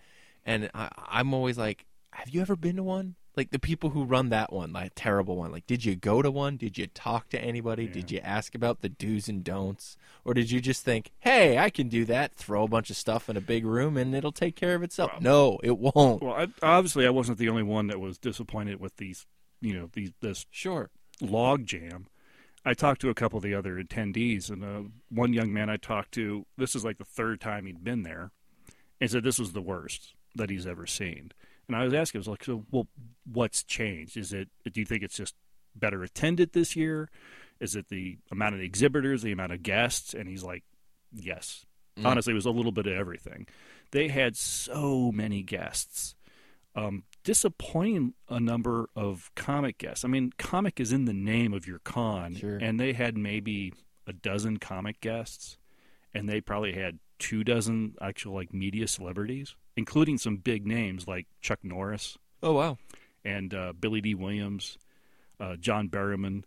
[0.45, 3.15] and I, I'm always like, have you ever been to one?
[3.35, 5.51] Like the people who run that one, like terrible one.
[5.51, 6.55] Like, did you go to one?
[6.55, 7.87] Did you talk to anybody?
[7.87, 11.69] Did you ask about the do's and don'ts, or did you just think, hey, I
[11.69, 12.35] can do that?
[12.35, 15.11] Throw a bunch of stuff in a big room and it'll take care of itself.
[15.19, 16.21] no, it won't.
[16.21, 19.25] Well, I, obviously, I wasn't the only one that was disappointed with these,
[19.59, 20.89] you know, these this Sure.
[21.19, 22.07] log jam.
[22.63, 25.77] I talked to a couple of the other attendees, and uh, one young man I
[25.77, 28.31] talked to, this is like the third time he'd been there,
[28.99, 31.31] and said this was the worst that he's ever seen.
[31.67, 32.87] And I was asking, I was like, so, well,
[33.31, 34.15] what's changed?
[34.17, 35.35] Is it, do you think it's just
[35.75, 37.09] better attended this year?
[37.59, 40.13] Is it the amount of exhibitors, the amount of guests?
[40.13, 40.63] And he's like,
[41.13, 41.65] yes.
[41.97, 42.05] Mm.
[42.05, 43.47] Honestly, it was a little bit of everything.
[43.91, 46.15] They had so many guests
[46.75, 50.03] um, disappointing a number of comic guests.
[50.03, 52.57] I mean, comic is in the name of your con, Sure.
[52.57, 53.73] and they had maybe
[54.07, 55.57] a dozen comic guests,
[56.13, 61.27] and they probably had two dozen actual like media celebrities, including some big names like
[61.41, 62.17] Chuck Norris.
[62.43, 62.77] Oh wow.
[63.23, 64.77] and uh, Billy Dee Williams,
[65.39, 66.43] uh, John Berryman.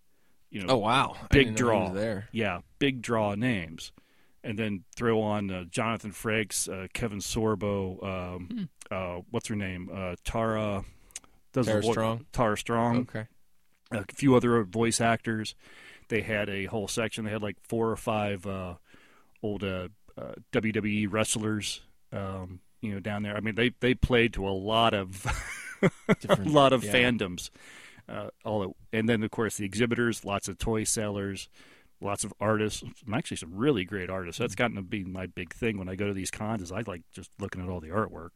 [0.51, 2.29] You know, Oh wow, big didn't know he draw there.
[2.33, 3.93] Yeah, big draw names,
[4.45, 9.91] and then throw on uh, Jonathan Frakes, uh, Kevin Sorbo, um, uh, what's her name,
[9.93, 10.85] uh, Tara.
[11.53, 12.27] Does Tara vo- Strong?
[12.33, 12.97] Tara Strong.
[13.11, 13.27] Okay,
[13.91, 15.55] A few other voice actors.
[16.09, 17.25] They had a whole section.
[17.25, 18.75] They had like four or five uh,
[19.43, 19.89] old uh,
[20.19, 21.81] uh, WWE wrestlers,
[22.13, 23.37] um, you know, down there.
[23.37, 25.25] I mean, they they played to a lot of
[26.29, 26.93] a lot of yeah.
[26.93, 27.51] fandoms.
[28.07, 31.49] Uh, all at- and then of course the exhibitors, lots of toy sellers,
[32.01, 32.83] lots of artists.
[33.13, 34.39] Actually, some really great artists.
[34.39, 36.63] That's gotten to be my big thing when I go to these cons.
[36.63, 38.31] Is I like just looking at all the artwork,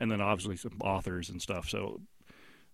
[0.00, 1.68] and then obviously some authors and stuff.
[1.68, 2.00] So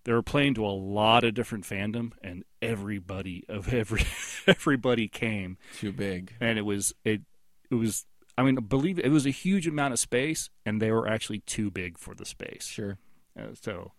[0.03, 4.03] they were playing to a lot of different fandom, and everybody of every
[4.47, 6.33] everybody came too big.
[6.39, 7.21] and it was it
[7.69, 8.05] it was
[8.37, 11.39] I mean believe it, it was a huge amount of space and they were actually
[11.39, 12.65] too big for the space.
[12.65, 12.97] Sure.
[13.39, 13.93] Uh, so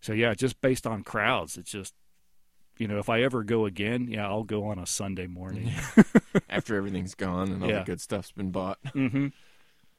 [0.00, 1.94] so yeah, just based on crowds, it's just
[2.80, 5.70] you know, if I ever go again, yeah, I'll go on a Sunday morning.
[6.50, 7.78] After everything's gone and all Yeah.
[7.80, 9.28] the good stuff's been bought, hmm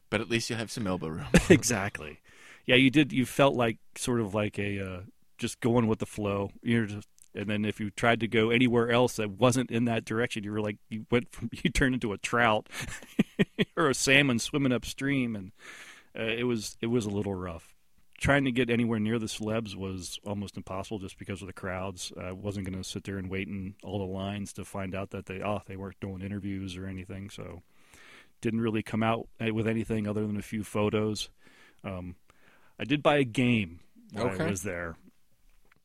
[0.10, 1.28] but at least you'll have some elbow room.
[1.50, 2.20] exactly.
[2.66, 3.14] Yeah, you did.
[3.14, 5.00] You felt like sort of like a uh,
[5.38, 6.52] just going with the flow.
[6.62, 10.04] You're just, and then if you tried to go anywhere else that wasn't in that
[10.04, 12.68] direction, you were like you went from you turned into a trout
[13.78, 15.52] or a salmon swimming upstream, and
[16.20, 17.74] uh, it was it was a little rough.
[18.22, 22.14] Trying to get anywhere near the celebs was almost impossible just because of the crowds.
[22.22, 25.10] I wasn't going to sit there and wait in all the lines to find out
[25.10, 27.32] that they oh they weren't doing interviews or anything.
[27.32, 27.64] So
[28.40, 31.30] didn't really come out uh, with anything other than a few photos.
[31.84, 32.16] Um,
[32.80, 33.80] I did buy a game
[34.14, 34.44] while Okay.
[34.46, 34.98] I was there.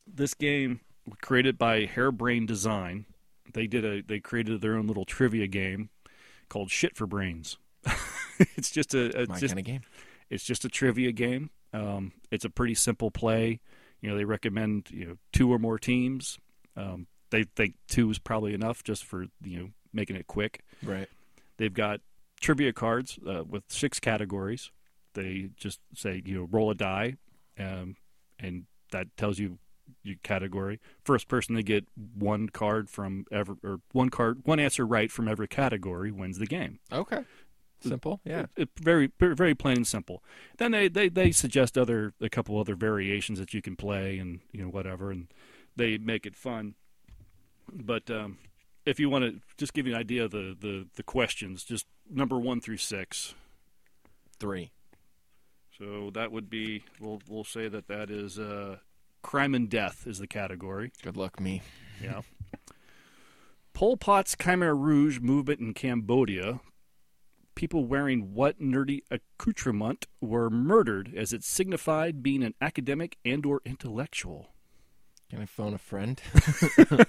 [0.06, 0.80] This game
[1.22, 3.06] created by Hairbrain Design.
[3.54, 5.88] They did a they created their own little trivia game
[6.50, 7.56] called Shit for Brains.
[8.56, 9.80] it's just a it's My just kind of game.
[10.28, 11.48] it's just a trivia game.
[11.76, 13.60] Um, it's a pretty simple play.
[14.00, 16.38] You know, they recommend you know two or more teams.
[16.76, 20.62] Um, they think two is probably enough just for you know making it quick.
[20.82, 21.08] Right.
[21.58, 22.00] They've got
[22.40, 24.70] trivia cards uh, with six categories.
[25.14, 27.16] They just say you know roll a die,
[27.58, 27.96] um,
[28.38, 29.58] and that tells you
[30.02, 30.80] your category.
[31.04, 35.28] First person to get one card from every or one card one answer right from
[35.28, 36.78] every category wins the game.
[36.92, 37.24] Okay.
[37.80, 38.20] Simple.
[38.24, 38.40] Yeah.
[38.56, 40.22] It- it- very very very plain and simple.
[40.58, 44.40] Then they, they they suggest other a couple other variations that you can play and
[44.52, 45.28] you know whatever, and
[45.76, 46.74] they make it fun.
[47.72, 48.38] But um,
[48.84, 51.86] if you want to just give you an idea of the, the the questions, just
[52.10, 53.34] number one through six.
[54.38, 54.70] Three.
[55.78, 58.76] So that would be we'll we'll say that that is uh,
[59.22, 60.92] crime and death is the category.
[61.02, 61.62] Good luck, me.
[62.02, 62.22] Yeah.
[63.74, 66.60] Pol Pot's Khmer Rouge movement in Cambodia.
[67.56, 73.62] People wearing what nerdy accoutrement were murdered as it signified being an academic and or
[73.64, 74.50] intellectual.
[75.30, 76.20] Can I phone a friend?
[76.78, 77.06] I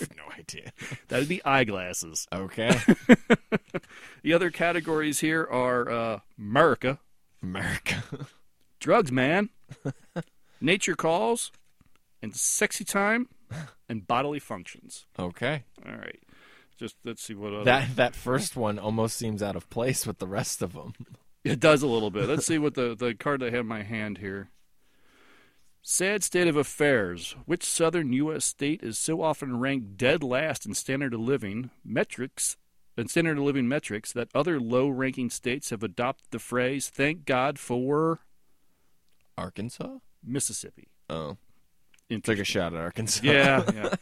[0.00, 0.72] have no idea.
[1.06, 2.26] That'd be eyeglasses.
[2.32, 2.76] Okay.
[4.22, 6.98] The other categories here are uh, America,
[7.40, 8.02] America.
[8.80, 9.50] drugs, man,
[10.60, 11.52] nature calls,
[12.20, 13.28] and sexy time,
[13.88, 15.06] and bodily functions.
[15.18, 15.62] Okay.
[15.86, 16.20] All right.
[16.78, 17.64] Just let's see what other.
[17.64, 20.94] That that first one almost seems out of place with the rest of them.
[21.44, 22.28] It does a little bit.
[22.28, 24.50] Let's see what the, the card I have in my hand here.
[25.82, 27.34] Sad state of affairs.
[27.46, 28.44] Which southern U.S.
[28.44, 32.56] state is so often ranked dead last in standard of living metrics
[32.96, 37.24] and standard of living metrics that other low ranking states have adopted the phrase "Thank
[37.24, 38.20] God for
[39.36, 39.98] Arkansas?
[40.22, 40.88] Mississippi"?
[41.08, 41.38] Oh.
[42.22, 43.20] Took a shot at Arkansas.
[43.22, 43.94] Yeah, yeah.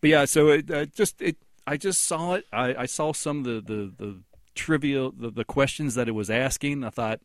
[0.00, 1.36] But yeah, so it uh, just it.
[1.66, 2.44] I just saw it.
[2.52, 4.20] I, I saw some of the the, the
[4.54, 6.84] trivia, the, the questions that it was asking.
[6.84, 7.20] I thought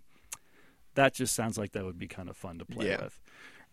[0.95, 3.03] that just sounds like that would be kind of fun to play Yeah.
[3.03, 3.19] with.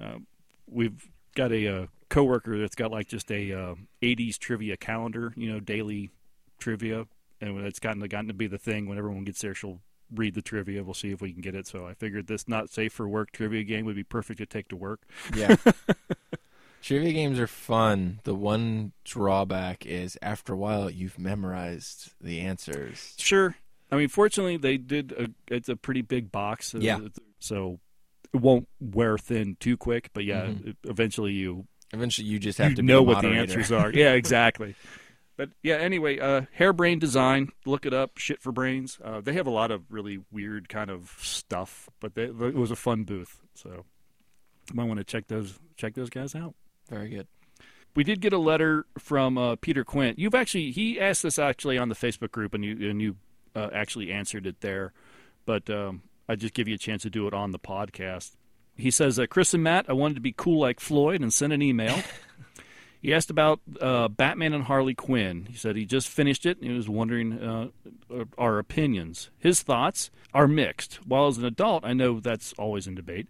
[0.01, 0.27] Um,
[0.71, 5.51] we've got a uh, coworker that's got like just a uh, '80s trivia calendar, you
[5.53, 6.11] know, daily
[6.59, 7.07] trivia,
[7.41, 8.87] and it's gotten gotten to be the thing.
[8.89, 9.81] When everyone gets there, she'll
[10.15, 10.83] read the trivia.
[10.85, 11.67] We'll see if we can get it.
[11.67, 14.69] So I figured this not safe for work trivia game would be perfect to take
[14.69, 15.03] to work.
[15.35, 15.57] Yeah.
[16.83, 18.21] Trivia games are fun.
[18.25, 23.15] The one drawback is after a while you've memorized the answers.
[23.19, 23.57] Sure.
[23.91, 25.13] I mean, fortunately, they did.
[25.13, 26.75] A, it's a pretty big box.
[26.79, 27.01] Yeah.
[27.41, 27.81] So
[28.33, 30.11] it won't wear thin too quick.
[30.13, 30.77] But yeah, Mhm.
[30.85, 33.91] eventually you Eventually you just have you to know what the answers are.
[33.91, 34.75] Yeah, exactly.
[35.39, 37.49] But yeah, anyway, uh, Hairbrain Design.
[37.65, 38.19] Look it up.
[38.19, 38.99] Shit for brains.
[39.03, 42.71] Uh, they have a lot of really weird kind of stuff, but they, it was
[42.71, 43.41] a fun booth.
[43.55, 43.87] So
[44.75, 46.55] might want to check those check those guys out.
[46.89, 47.27] Very good.
[47.95, 50.19] We did get a letter from uh, Peter Quint.
[50.19, 53.17] You've actually he asked this actually on the Facebook group, and you and you
[53.57, 54.93] uh, actually answered it there.
[55.45, 58.33] But um, I just give you a chance to do it on the podcast.
[58.77, 61.53] he says, uh, Chris and Matt, I wanted to be cool like Floyd and send
[61.53, 62.03] an email.
[63.01, 65.47] he asked about uh, Batman and Harley Quinn.
[65.51, 67.69] He said he just finished it and he was wondering uh,
[68.37, 69.31] our opinions.
[69.39, 70.97] His thoughts are mixed.
[71.07, 73.27] While as an adult, I know that's always in debate.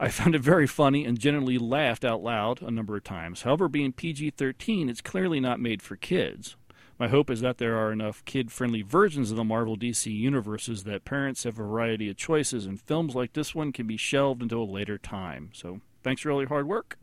[0.00, 3.42] I found it very funny and genuinely laughed out loud a number of times.
[3.42, 6.56] However, being PG 13, it's clearly not made for kids.
[6.98, 10.84] My hope is that there are enough kid friendly versions of the Marvel DC universes
[10.84, 14.42] that parents have a variety of choices, and films like this one can be shelved
[14.42, 15.50] until a later time.
[15.52, 16.98] So, thanks for all your hard work.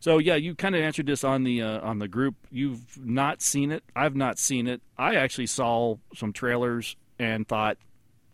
[0.00, 2.36] So yeah, you kind of answered this on the uh, on the group.
[2.50, 3.82] You've not seen it.
[3.94, 4.82] I've not seen it.
[4.96, 7.78] I actually saw some trailers and thought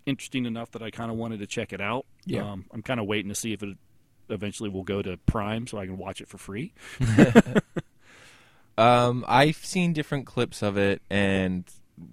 [0.04, 2.04] interesting enough that I kind of wanted to check it out.
[2.24, 2.50] Yeah.
[2.50, 3.76] Um, I'm kind of waiting to see if it
[4.28, 6.72] eventually will go to Prime so I can watch it for free.
[8.78, 11.64] Um, I've seen different clips of it, and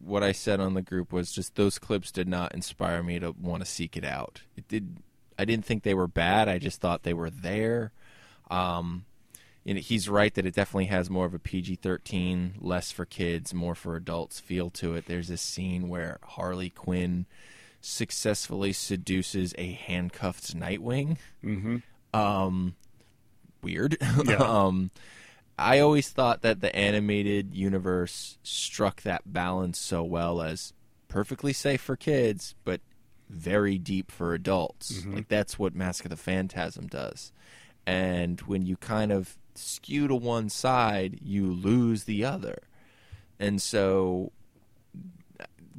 [0.03, 3.32] what I said on the group was just those clips did not inspire me to
[3.32, 4.41] want to seek it out.
[4.57, 4.97] It did.
[5.38, 6.49] I didn't think they were bad.
[6.49, 7.93] I just thought they were there.
[8.51, 9.05] Um,
[9.66, 13.76] and he's right that it definitely has more of a PG-13, less for kids, more
[13.76, 15.05] for adults feel to it.
[15.05, 17.26] There's this scene where Harley Quinn
[17.82, 21.17] successfully seduces a handcuffed Nightwing.
[21.43, 21.77] Mm-hmm.
[22.17, 22.75] Um,
[23.61, 23.97] weird.
[24.25, 24.36] Yeah.
[24.39, 24.91] um,
[25.57, 30.73] I always thought that the animated universe struck that balance so well as
[31.09, 32.80] perfectly safe for kids, but
[33.30, 35.01] very deep for adults.
[35.01, 35.15] Mhm.
[35.15, 37.32] Like that's what Mask of the Phantasm does.
[37.86, 42.59] And when you kind of skew to one side, you lose the other.
[43.39, 44.32] And so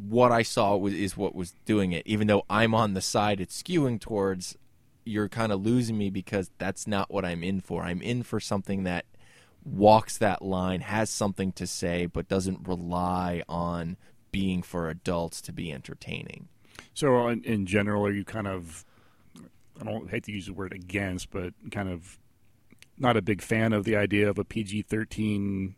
[0.08, 2.06] what I saw was, is what was doing it.
[2.06, 4.56] Even though I'm on the side it's skewing towards,
[5.04, 7.82] you're kind of losing me because that's not what I'm in for.
[7.82, 9.04] I'm in for something that
[9.64, 13.96] walks that line, has something to say, but doesn't rely on
[14.32, 16.48] being for adults to be entertaining.
[16.94, 18.84] So in, in general, are you kind of
[19.80, 22.18] I don't hate to use the word against, but kind of
[22.98, 25.74] not a big fan of the idea of a PG thirteen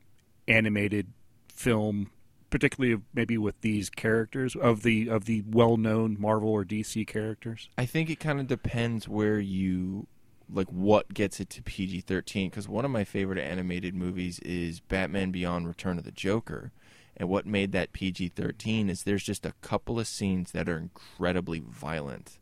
[0.48, 1.08] animated
[1.48, 2.10] film,
[2.53, 7.05] particularly of- maybe with these characters of the of the well known Marvel or DC
[7.07, 7.68] characters.
[7.76, 10.07] I think it kind of depends where you
[10.53, 15.30] like what gets it to PG-13 cuz one of my favorite animated movies is Batman
[15.32, 16.70] Beyond Return of the Joker.
[17.16, 21.61] And what made that PG-13 is there's just a couple of scenes that are incredibly
[21.61, 22.38] violent.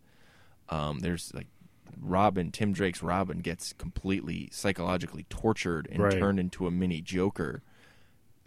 [0.69, 1.49] Um, there's like
[2.01, 6.19] Robin, Tim Drake's Robin gets completely psychologically tortured and Right.
[6.19, 7.63] turned into a mini Joker.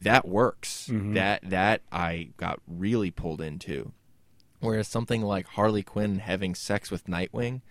[0.04, 0.88] That works.
[0.91, 1.14] Mhm.
[1.16, 3.91] That that I got really pulled into.
[4.60, 7.62] Whereas something like Harley Quinn having sex with Nightwing,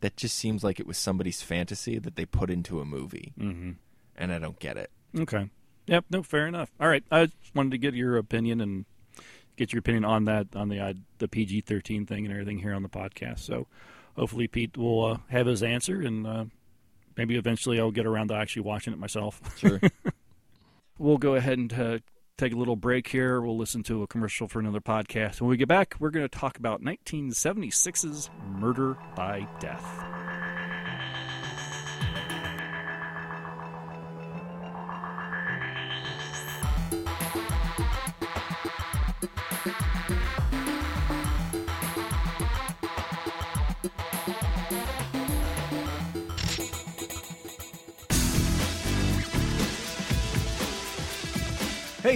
[0.00, 3.70] that just seems like it was somebody's fantasy that they put into a movie, Mm-hmm.
[4.16, 4.90] and I don't get it.
[5.16, 5.48] Okay.
[5.86, 6.06] Yep.
[6.10, 6.22] No.
[6.24, 6.72] Fair enough.
[6.80, 7.04] All right.
[7.12, 8.86] I just wanted to get your opinion and
[9.56, 12.74] get your opinion on that on the uh, the PG thirteen thing and everything here
[12.74, 13.38] on the podcast.
[13.38, 13.68] So
[14.16, 16.44] hopefully Pete will uh, have his answer and uh,
[17.16, 19.40] maybe eventually I'll get around to actually watching it myself.
[19.58, 19.80] Sure.
[20.98, 21.98] we'll go ahead and uh,
[22.38, 23.40] take a little break here.
[23.40, 25.40] We'll listen to a commercial for another podcast.
[25.40, 30.05] When we get back, we're going to talk about 1976's Murder by Death.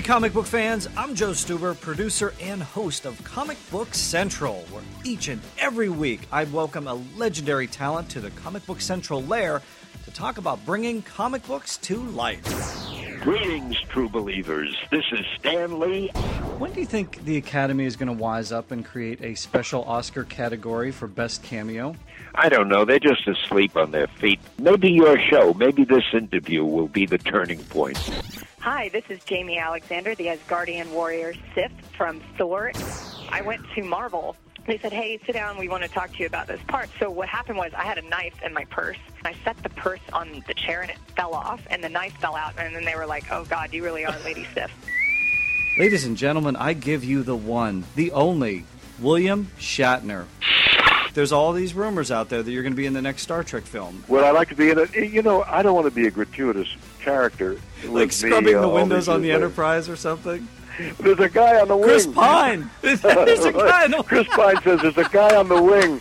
[0.00, 4.82] Hey, comic book fans, I'm Joe Stuber, producer and host of Comic Book Central, where
[5.04, 9.60] each and every week I welcome a legendary talent to the Comic Book Central lair
[10.06, 12.42] to talk about bringing comic books to life.
[13.20, 14.74] Greetings, true believers.
[14.90, 16.08] This is Stan Lee.
[16.56, 19.84] When do you think the Academy is going to wise up and create a special
[19.84, 21.94] Oscar category for Best Cameo?
[22.34, 22.86] I don't know.
[22.86, 24.40] They're just asleep on their feet.
[24.58, 27.98] Maybe your show, maybe this interview will be the turning point.
[28.60, 32.72] Hi, this is Jaimie Alexander, the Asgardian warrior Sif from Thor.
[33.30, 34.36] I went to Marvel.
[34.66, 35.56] They said, hey, sit down.
[35.56, 36.90] We want to talk to you about this part.
[36.98, 38.98] So what happened was I had a knife in my purse.
[39.24, 42.36] I set the purse on the chair and it fell off and the knife fell
[42.36, 42.52] out.
[42.58, 44.70] And then they were like, oh, God, you really are Lady Sif.
[45.78, 48.66] Ladies and gentlemen, I give you the one, the only,
[49.00, 50.26] William Shatner.
[51.14, 53.42] There's all these rumors out there that you're going to be in the next Star
[53.42, 54.04] Trek film.
[54.06, 54.94] Well, I'd like to be in it?
[54.94, 56.68] You know, I don't want to be a gratuitous
[57.00, 57.54] character.
[57.84, 59.46] Like with me, scrubbing uh, the windows on the years later.
[59.46, 60.46] Enterprise or something.
[60.98, 61.88] There's a guy on the wing.
[61.88, 62.70] Chris Pine!
[62.82, 66.00] There's a guy in the Chris Pine says there's a guy on the wing.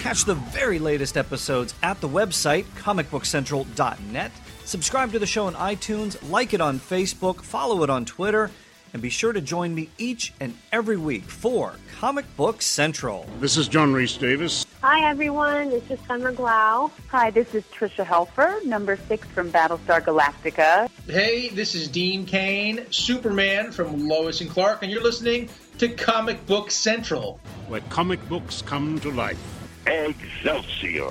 [0.00, 4.32] Catch the very latest episodes at the website, comicbookcentral.net.
[4.64, 8.50] Subscribe to the show on iTunes, like it on Facebook, follow it on Twitter,
[8.94, 13.26] and be sure to join me each and every week for Comic Book Central.
[13.40, 14.64] This is John Rhys-Davies.
[14.82, 15.70] Hi, everyone.
[15.70, 16.92] This is Summer Glau.
[17.08, 20.88] Hi, this is Tricia Helfer, number six from Battlestar Galactica.
[21.06, 26.46] Hey, this is Dean Cain, Superman from Lois and Clark, and you're listening to Comic
[26.46, 29.38] Book Central, where comic books come to life.
[29.86, 31.10] Excelsior.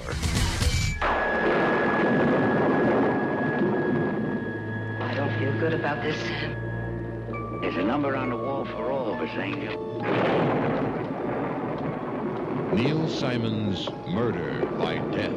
[5.01, 6.15] I don't feel good about this.
[7.63, 9.79] There's a number on the wall for all of us, Angel.
[12.75, 15.31] Neil Simon's Murder by Death.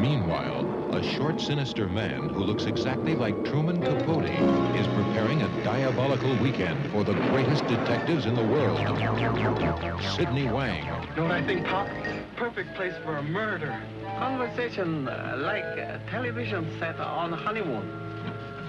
[0.00, 4.30] Meanwhile, a short, sinister man who looks exactly like Truman Capote
[4.78, 8.78] is preparing a diabolical weekend for the greatest detectives in the world.
[10.14, 10.86] Sidney Wang.
[11.16, 11.88] Don't I think, Pop?
[12.36, 13.82] Perfect place for a murder.
[14.20, 17.88] Conversation uh, like a television set on honeymoon.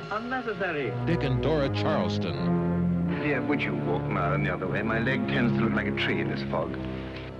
[0.09, 0.93] Unnecessary.
[1.05, 3.19] Dick and Dora Charleston.
[3.21, 4.81] Dear, would you walk around the other way?
[4.81, 6.79] My leg tends to look like a tree in this fog.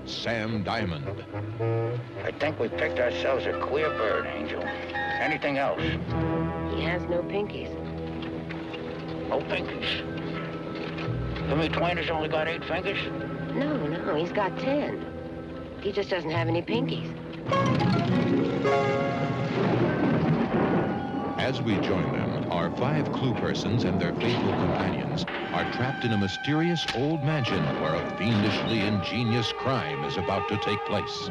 [0.04, 1.24] Sam Diamond.
[2.26, 4.62] I think we picked ourselves a queer bird, Angel.
[4.62, 5.82] Anything else?
[5.82, 7.72] He has no pinkies.
[9.30, 9.88] No pinkies?
[11.48, 13.00] Jimmy Twain has only got eight fingers?
[13.54, 15.06] No, no, he's got ten.
[15.80, 17.21] He just doesn't have any pinkies.
[21.52, 26.14] As we join them, our five clue persons and their faithful companions are trapped in
[26.14, 31.30] a mysterious old mansion where a fiendishly ingenious crime is about to take place.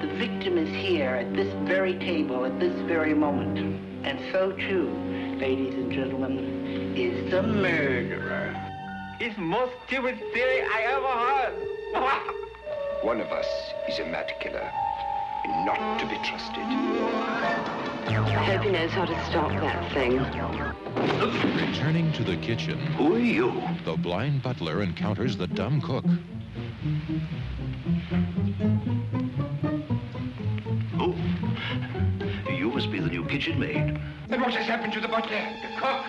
[0.00, 3.58] The victim is here at this very table at this very moment.
[4.06, 4.88] And so too,
[5.38, 8.56] ladies and gentlemen, is the murderer.
[9.20, 12.24] It's the most stupid theory I ever heard.
[13.04, 13.46] One of us
[13.88, 14.89] is a mad killer, and
[15.64, 16.64] not to be trusted.
[18.06, 20.18] I hope he knows how to stop that thing.
[21.56, 22.78] Returning to the kitchen.
[22.78, 23.62] Who are you?
[23.84, 26.04] The blind butler encounters the dumb cook.
[30.98, 31.14] Oh,
[32.50, 34.00] you must be the new kitchen maid.
[34.30, 35.42] And what has happened to the butler?
[35.62, 36.04] The cook?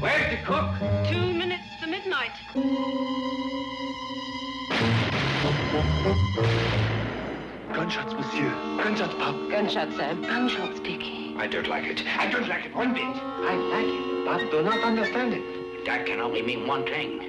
[0.00, 0.70] Where's the cook?
[1.08, 2.32] Two minutes to midnight.
[7.76, 8.48] Gunshots, monsieur.
[8.82, 9.36] Gunshots, Pop.
[9.50, 10.22] Gunshots, Sam.
[10.22, 11.34] Gunshots, Dickie.
[11.36, 12.02] I don't like it.
[12.18, 13.02] I don't like it one bit.
[13.04, 15.84] I like it, but do not understand it.
[15.84, 17.20] That can only mean one thing.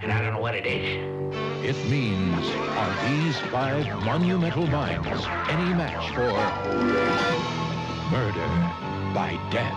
[0.00, 1.76] And I don't know what it is.
[1.76, 2.46] It means,
[2.78, 5.08] are these five monumental minds
[5.48, 6.30] any match for
[8.12, 8.48] murder
[9.12, 9.74] by death?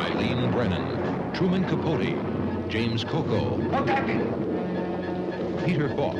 [0.00, 3.56] Eileen Brennan, Truman Capote, James Coco,
[5.64, 6.16] Peter Falk,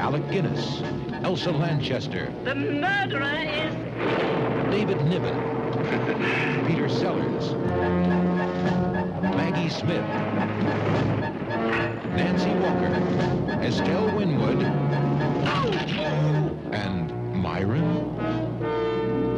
[0.00, 0.82] Alec Guinness,
[1.24, 3.74] Elsa Lanchester, The murderer is...
[4.70, 5.36] David Niven,
[6.66, 7.52] Peter Sellers,
[9.36, 10.02] Maggie Smith,
[12.16, 14.62] Nancy Walker, Estelle Winwood,
[16.72, 18.16] and Myron?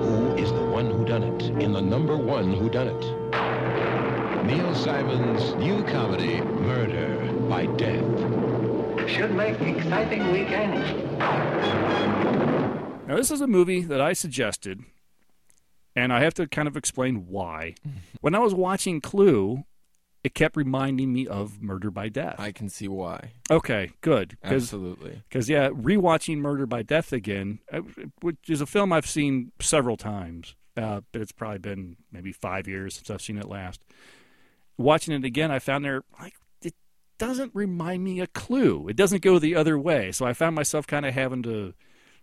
[0.01, 4.45] Who is the one who done it in the number one who done it?
[4.45, 8.12] Neil Simon's new comedy, Murder by Death.
[9.09, 10.75] Should make exciting weekend.
[13.07, 14.85] Now, this is a movie that I suggested,
[15.95, 17.75] and I have to kind of explain why.
[18.21, 19.65] when I was watching Clue,
[20.25, 22.37] it kept reminding me of Murder by Death.
[22.39, 23.33] I can see why.
[23.51, 24.39] Okay, good.
[24.43, 25.23] Absolutely.
[25.29, 27.81] Because, yeah, rewatching Murder by Death again, uh,
[28.21, 32.69] which is a film I've seen several times, uh, but it's probably been maybe five
[32.69, 33.85] years since I've seen it last.
[34.79, 36.42] Watching it again, I found there, like, it
[37.27, 38.89] doesn't remind me a clue.
[38.89, 40.11] It doesn't go the other way.
[40.13, 41.73] So I found myself kind of having to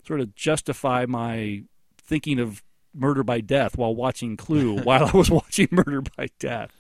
[0.06, 1.64] sort of justify my
[1.98, 2.62] thinking of
[2.94, 6.72] Murder by Death while watching Clue while I was watching Murder by Death.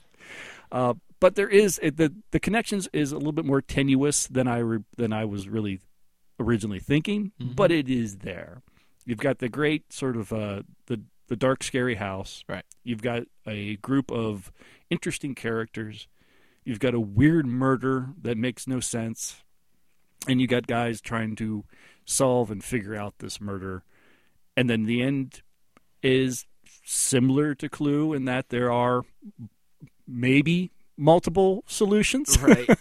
[0.72, 4.58] Uh, but there is the the connections is a little bit more tenuous than I
[4.60, 5.80] re, than I was really
[6.40, 7.56] originally thinking, Mhm.
[7.56, 8.62] but it is there.
[9.06, 12.44] You've got the great sort of uh, the the dark scary house.
[12.50, 12.64] Right.
[12.84, 14.52] You've got a group of
[14.90, 16.08] interesting characters.
[16.64, 19.44] You've got a weird murder that makes no sense,
[20.28, 21.66] and you got guys trying to
[22.06, 23.84] solve and figure out this murder.
[24.56, 25.42] And then the end
[26.04, 26.46] is
[26.86, 29.04] similar to Clue in that there are
[30.08, 32.38] maybe multiple solutions.
[32.40, 32.70] Right.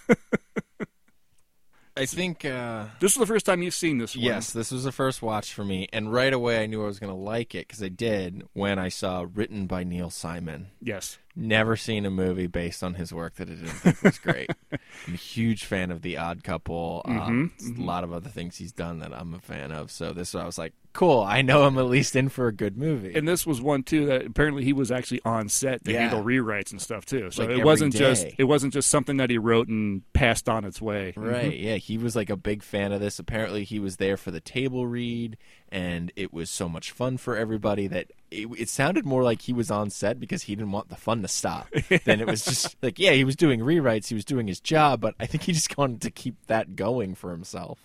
[1.96, 4.24] I think uh, this is the first time you've seen this one.
[4.24, 7.00] Yes, this was the first watch for me, and right away I knew I was
[7.00, 10.68] going to like it because I did when I saw written by Neil Simon.
[10.80, 11.18] Yes.
[11.38, 14.50] Never seen a movie based on his work that I didn't think was great.
[15.06, 17.02] I'm a huge fan of The Odd Couple.
[17.04, 19.90] Um, Mhm, A lot of other things he's done that I'm a fan of.
[19.90, 21.20] So this, I was like, cool.
[21.20, 23.14] I know I'm at least in for a good movie.
[23.14, 26.00] And this was one too that apparently he was actually on set to Yeah.
[26.08, 27.30] handle rewrites and stuff too.
[27.30, 30.64] So Like it wasn't just it wasn't just something that he wrote and passed on
[30.64, 31.12] its way.
[31.16, 31.52] Right.
[31.52, 31.62] Mhm.
[31.62, 31.76] Yeah.
[31.76, 33.18] He was like a big fan of this.
[33.20, 35.36] Apparently, he was there for the table read,
[35.70, 39.52] and it was so much fun for everybody that it, it sounded more like he
[39.52, 41.68] was on set because he didn't want the fun to stop.
[42.04, 45.00] Then it was just like, yeah, he was doing rewrites, he was doing his job,
[45.00, 47.78] but I think he just wanted to keep that going for himself.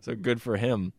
[0.00, 0.92] So good for him.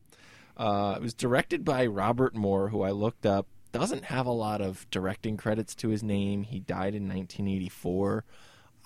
[0.57, 3.47] Uh, it was directed by Robert Moore, who I looked up.
[3.71, 6.43] Doesn't have a lot of directing credits to his name.
[6.43, 8.23] He died in 1984.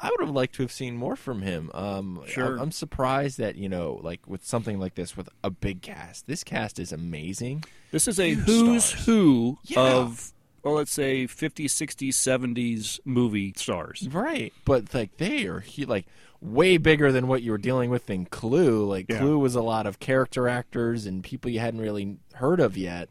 [0.03, 1.69] I would have liked to have seen more from him.
[1.73, 2.57] Um, Sure.
[2.57, 6.25] I- I'm surprised that you know, like with something like this, with a big cast.
[6.27, 7.63] This cast is amazing.
[7.91, 9.05] This is a Huge who's stars.
[9.05, 9.79] who Yeah.
[9.81, 10.33] of
[10.63, 14.07] well, let's say 50s, 60s, 70s movie stars.
[14.11, 16.05] Right, but like they are he like
[16.39, 18.83] way bigger than what you were dealing with in Clue.
[18.85, 19.19] Like Yeah.
[19.19, 23.09] Clue was a lot of character actors and people you hadn't really heard of yet.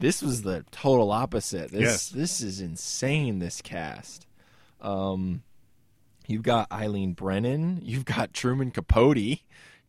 [0.00, 1.70] This was the total opposite.
[1.70, 2.08] This Yes.
[2.08, 3.38] this is insane.
[3.38, 4.26] This cast.
[4.80, 5.42] Um,
[6.26, 7.80] you've got Eileen Brennan.
[7.82, 9.40] You've got Truman Capote,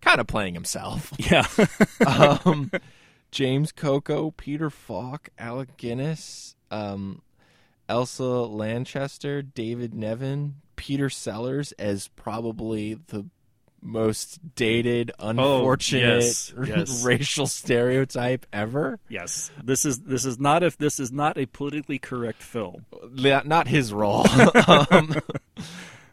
[0.02, 1.12] kind of playing himself.
[1.18, 1.48] Yeah.
[2.46, 2.72] um,
[3.32, 7.22] James Coco, Peter Falk, Alec Guinness, um,
[7.90, 13.26] Elsa Lanchester, David Niven, Peter Sellers as probably the
[13.82, 17.04] most dated, unfortunate yes, yes.
[17.04, 19.00] racial stereotype ever.
[19.08, 19.52] Yes.
[19.64, 22.86] This is this is not if this is not a politically correct film.
[23.14, 24.26] Not his role.
[24.68, 25.16] um,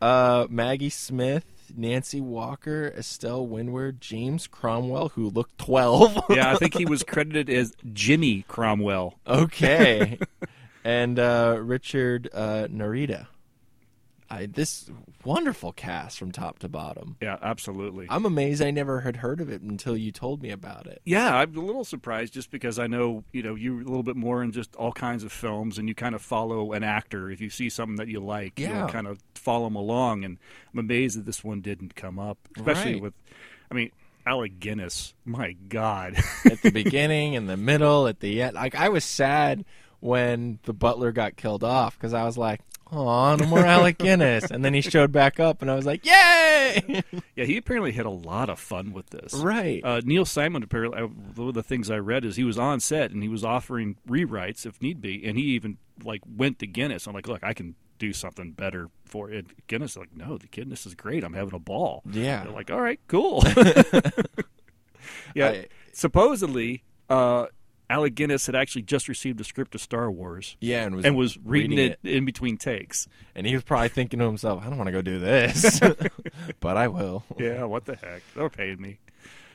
[0.03, 6.25] uh, Maggie Smith, Nancy Walker, Estelle Winwood, James Cromwell, who looked 12.
[6.31, 9.15] yeah, I think he was credited as Jimmy Cromwell.
[9.27, 10.19] Okay.
[10.85, 13.29] and uh, Richard uh, Narita.
[14.33, 14.91] I, this
[15.25, 17.17] wonderful cast from top to bottom.
[17.21, 18.07] Yeah, absolutely.
[18.09, 21.03] I'm amazed I never had heard of it until you told me about it.
[21.05, 24.17] Yeah, I'm a little surprised just because I know, you know, you're a little bit
[24.17, 27.31] more in just all kinds of films and you kind of follow an actor.
[27.31, 28.79] If you see something that you like, Yeah.
[28.81, 30.25] you'll kind of follow them along.
[30.25, 30.39] And
[30.73, 33.03] I'm amazed that this one didn't come up, especially Right.
[33.03, 33.15] with,
[33.71, 33.91] I mean,
[34.25, 35.15] Alec Guinness.
[35.25, 36.17] My God.
[36.45, 38.55] At the beginning, in the middle, at the end.
[38.55, 39.65] Like I was sad
[40.01, 42.61] when the butler got killed off because I was like,
[42.93, 46.05] "Oh, no more Alec Guinness." And then he showed back up, and I was like,
[46.07, 47.03] "Yay!"
[47.37, 49.35] yeah, he apparently had a lot of fun with this.
[49.35, 49.81] Right.
[49.85, 52.81] Uh, Neil Simon apparently, uh, one of the things I read is he was on
[52.81, 56.67] set and he was offering rewrites if need be, and he even like went to
[56.67, 57.07] Guinness.
[57.07, 59.67] I'm like, look, I can do something better for it.
[59.69, 61.23] Guinness like, no, the Guinness is great.
[61.23, 62.03] I'm having a ball.
[62.11, 62.43] Yeah.
[62.43, 63.45] They're like, all right, cool.
[65.35, 65.49] yeah.
[65.49, 67.47] I- supposedly, uh,
[67.93, 70.57] Alec Guinness had actually just received a script of Star Wars.
[70.61, 73.07] Yeah, and was and was reading, reading it, in between takes.
[73.35, 75.79] And he was probably thinking to himself, "I don't want to go do this,
[76.61, 78.23] but I will." Yeah, what the heck?
[78.35, 78.99] They're paying me.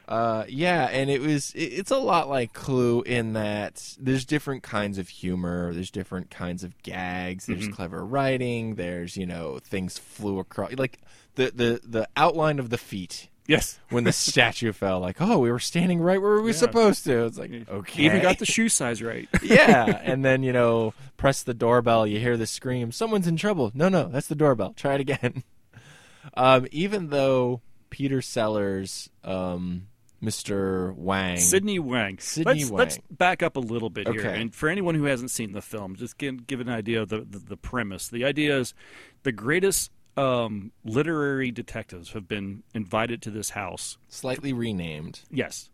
[0.07, 4.63] Uh, yeah, and it was it, it's a lot like Clue in that there's different
[4.63, 7.73] kinds of humor, there's different kinds of gags, there's Mhm.
[7.73, 10.99] clever writing, there's you know things flew across like
[11.35, 13.27] the the the outline of the feet.
[13.47, 16.53] Yes, when the statue fell, like oh, we were standing right where we were Yeah.
[16.53, 17.25] supposed to.
[17.25, 19.27] It's like okay, Even got the shoe size right.
[19.41, 22.05] yeah, and then you know, press the doorbell.
[22.05, 22.91] You hear the scream.
[22.91, 23.71] Someone's in trouble.
[23.73, 24.73] No, no, that's the doorbell.
[24.73, 25.43] Try it again.
[26.33, 29.87] Um, even though Peter Sellers, um,
[30.21, 30.93] Mr.
[30.95, 32.19] Wang, Sidney Wang.
[32.19, 32.77] Sidney let's, Wang.
[32.77, 34.19] let's back up a little bit here.
[34.19, 34.41] Okay.
[34.41, 37.21] And for anyone who hasn't seen the film, just give, give an idea of the,
[37.21, 38.09] the, the premise.
[38.09, 38.73] The idea is
[39.23, 43.97] the greatest um, literary detectives have been invited to this house.
[44.09, 45.21] slightly renamed.
[45.29, 45.69] Yes.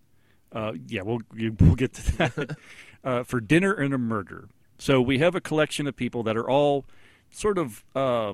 [0.51, 1.19] Uh, yeah, we'll,
[1.59, 2.57] we'll get to that.
[3.03, 4.49] uh, for dinner and a murder.
[4.77, 6.85] So we have a collection of people that are all
[7.29, 8.33] sort of uh,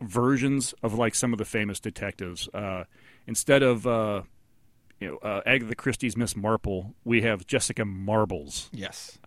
[0.00, 2.48] versions of like some of the famous detectives.
[2.52, 2.84] Uh,
[3.26, 4.22] instead of uh,
[5.00, 8.68] you know uh, Agatha Christie's Miss Marple, we have Jessica Marbles.
[8.72, 9.18] Yes.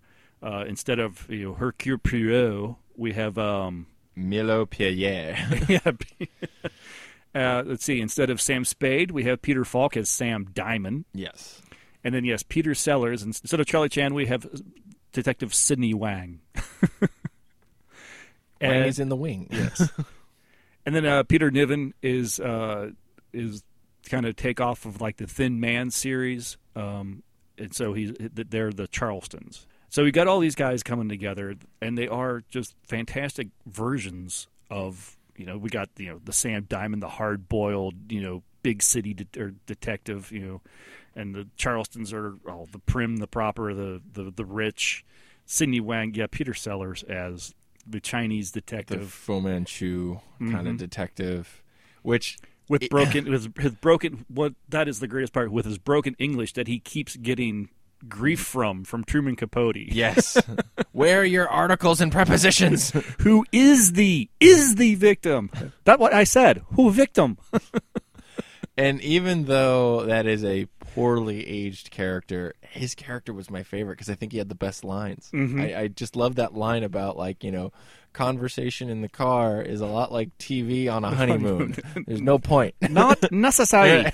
[0.43, 5.37] Uh, instead of you know Hercule Poirot, we have um, Milo Pierre.
[5.67, 5.79] yeah.
[7.35, 7.99] uh, let's see.
[8.01, 11.05] Instead of Sam Spade, we have Peter Falk as Sam Diamond.
[11.13, 11.61] Yes.
[12.03, 13.23] And then yes, Peter Sellers.
[13.23, 14.47] Instead of Charlie Chan, we have
[15.11, 16.41] Detective Sidney Wang.
[18.61, 19.47] Wang is in the wing.
[19.51, 19.89] Yes.
[20.85, 22.91] and then uh, Peter Niven is uh,
[23.33, 23.63] is
[24.05, 27.23] kind of take off of like the Thin Man series, um,
[27.57, 29.65] and so he's they're the Charlestons.
[29.89, 35.15] So we got all these guys coming together, and they are just fantastic versions of
[35.37, 38.81] you know we got you know the Sam Diamond, the hard boiled you know big
[38.81, 40.61] city de- or detective, you know,
[41.15, 45.05] and the Charlestons are all the prim, the proper, the the the rich.
[45.45, 47.53] Sidney Wang, yeah, Peter Sellers as
[47.85, 50.77] the Chinese detective, the Fu Manchu kind of Mhm.
[50.79, 51.61] detective,
[52.01, 56.15] which with broken with his broken what that is the greatest part with his broken
[56.17, 57.69] English that he keeps getting
[58.07, 59.77] grief from from Truman Capote.
[59.77, 60.37] Yes.
[60.91, 62.91] Where are your articles and prepositions?
[63.21, 65.49] Who is the is the victim?
[65.85, 66.61] That what I said.
[66.75, 67.37] Who victim?
[68.77, 74.09] And even though that is a poorly aged character, his character was my favorite because
[74.09, 75.29] I think he had the best lines.
[75.33, 75.61] Mhm.
[75.61, 77.71] I, I just love that line about like you know,
[78.11, 81.77] conversation in the car is a lot like TV on a honeymoon.
[82.05, 82.75] There's no point.
[82.81, 84.11] Not necessary.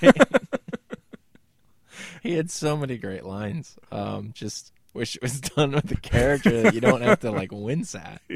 [2.24, 3.76] he had so many great lines.
[3.92, 7.52] Um, just wish it was done with the character that you don't have to like
[7.52, 8.22] wince at.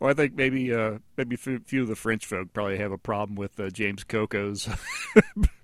[0.00, 2.98] Well, I think maybe uh, maybe a few of the French folk probably have a
[2.98, 4.68] problem with uh, James Coco's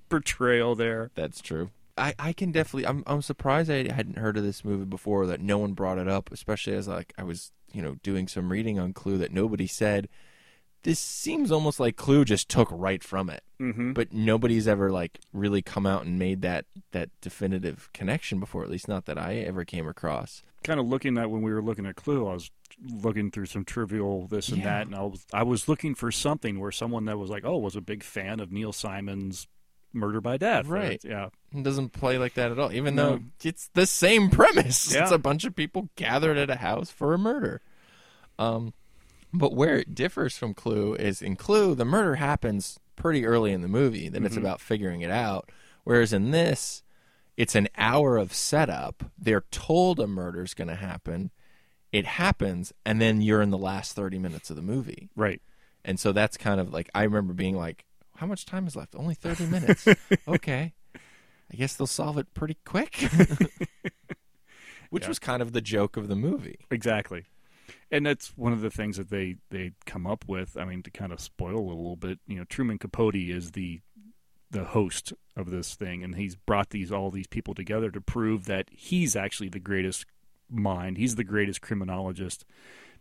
[0.09, 1.13] portrayal there.
[1.15, 1.71] That's true.
[1.97, 2.87] I, I can definitely.
[2.87, 5.27] I'm I'm surprised I hadn't heard of this movie before.
[5.27, 8.51] That no one brought it up, especially as like I was you know doing some
[8.51, 10.09] reading on Clue that nobody said.
[10.85, 13.95] This seems almost like Clue just took right from it, Mhm.
[13.95, 18.63] but nobody's ever like really come out and made that that definitive connection before.
[18.63, 20.43] At least not that I ever came across.
[20.63, 22.51] Kind of looking at when we were looking at Clue, I was
[22.89, 24.65] looking through some trivial this and Yeah.
[24.65, 27.59] that, and I was I was looking for something where someone that was like, oh,
[27.59, 29.47] was a big fan of Neil Simon's
[29.95, 30.67] Murder by Death.
[30.67, 31.01] Right.
[31.05, 31.29] Yeah.
[31.55, 33.11] It doesn't play like that at all, even No.
[33.11, 34.93] though it's the same premise.
[34.93, 35.03] Yeah.
[35.05, 37.63] It's a bunch of people gathered at a house for a murder.
[38.39, 38.75] Um,
[39.35, 43.61] but where it differs from Clue is in Clue, the murder happens pretty early in
[43.61, 44.09] the movie.
[44.09, 44.41] Then it's Mhm.
[44.41, 45.51] about figuring it out.
[45.83, 46.83] Whereas in this,
[47.37, 49.11] it's an hour of setup.
[49.19, 51.31] They're told a murder's going to happen.
[51.93, 55.11] It happens, and then you're in the last 30 minutes of the movie.
[55.17, 55.43] Right.
[55.85, 57.85] And so that's kind of like, I remember being like,
[58.17, 58.95] how much time is left?
[58.95, 59.87] Only 30 minutes.
[60.29, 60.73] okay.
[61.53, 62.95] I guess they'll solve it pretty quick.
[64.91, 65.09] Which Yeah.
[65.09, 66.59] was kind of the joke of the movie.
[66.71, 67.25] Exactly.
[67.91, 70.57] And that's one of the things that they, they come up with.
[70.57, 73.81] I mean, to kind of spoil a little bit, you know, Truman Capote is the
[74.51, 78.45] the host of this thing, and he's brought these all these people together to prove
[78.45, 80.07] that he's actually the greatest
[80.49, 80.97] mind.
[80.97, 82.45] He's the greatest criminologist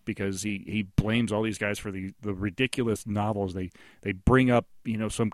[0.03, 3.69] because he, he blames all these guys for the, the ridiculous novels they
[4.01, 4.65] they bring up.
[4.83, 5.31] You know, some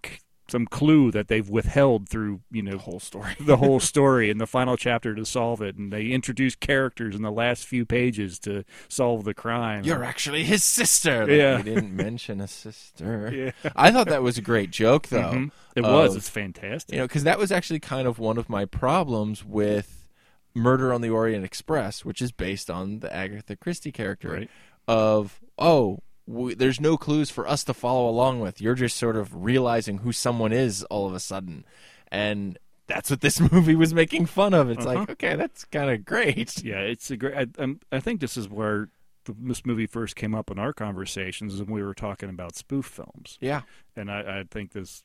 [0.50, 4.38] some clue that they've withheld through you know the whole story, the whole story in
[4.38, 8.40] the final chapter to solve it, and they introduce characters in the last few pages
[8.40, 9.84] to solve the crime.
[9.84, 11.22] You're actually his sister.
[11.22, 11.58] Like, Yeah.
[11.58, 13.30] You didn't mention a sister.
[13.40, 13.52] Yeah.
[13.76, 15.32] I thought that was a great joke, though.
[15.32, 15.52] Mhm.
[15.76, 16.16] It was.
[16.16, 16.94] It's fantastic.
[16.94, 20.08] You know, because that was actually kind of one of my problems with
[20.56, 24.30] Murder on the Orient Express, which is based on the Agatha Christie character.
[24.32, 24.50] Right.
[24.88, 28.62] Of, oh, w there's no clues for us to follow along with.
[28.62, 31.66] You're just sort of realizing who someone is all of a sudden.
[32.12, 32.58] And
[32.88, 34.70] that's what this movie was making fun of.
[34.70, 35.00] It's Uh-huh.
[35.00, 36.62] like, okay, that's kind of great.
[36.64, 37.50] Yeah, it's a great.
[37.60, 38.90] I, I think this is where
[39.26, 42.86] the, this movie first came up in our conversations, and we were talking about spoof
[42.86, 43.38] films.
[43.42, 43.62] Yeah.
[43.96, 45.04] and I, I think this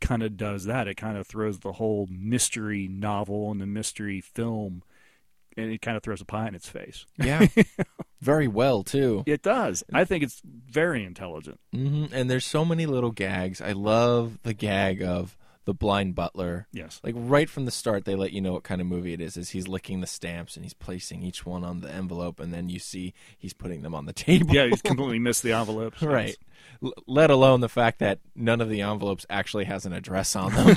[0.00, 0.88] kind of does that.
[0.88, 4.82] It kind of throws the whole mystery novel and the mystery film,
[5.56, 7.06] and it kind of throws a pie in its face.
[7.18, 7.46] Yeah.
[8.20, 9.22] Very well, too.
[9.26, 9.84] it does.
[9.92, 11.60] I think it's very intelligent.
[11.72, 13.60] hmm And there's so many little gags.
[13.60, 15.36] I love the gag of
[15.66, 16.66] the blind butler.
[16.72, 17.00] Yes.
[17.04, 19.36] Like right from the start, they let you know what kind of movie it is.
[19.36, 22.68] Is he's licking the stamps and he's placing each one on the envelope, and then
[22.68, 24.54] you see he's putting them on the table.
[24.54, 26.00] Yeah, he's completely missed the envelopes.
[26.02, 26.36] right.
[26.82, 30.52] L- let alone the fact that none of the envelopes actually has an address on
[30.54, 30.74] them.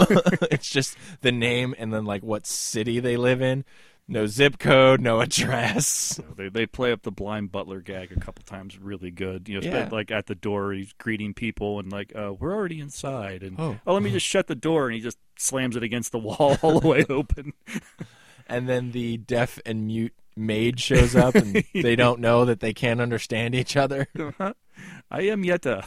[0.51, 3.63] it's just the name and then like what city they live in.
[4.11, 5.85] No zip code, no address.
[5.87, 9.47] So they they play up the blind butler gag a couple times really good.
[9.47, 9.89] You know, Yeah.
[9.91, 13.77] like at the door, he's greeting people and like, uh, "We're already inside," and Oh.
[13.85, 13.93] oh.
[13.93, 16.79] let me just shut the door, and he just slams it against the wall all
[16.79, 17.53] the way open.
[18.47, 22.73] and then the deaf and mute maid shows up and they don't know that they
[22.73, 24.07] can't understand each other.
[25.11, 25.83] I am Yetta.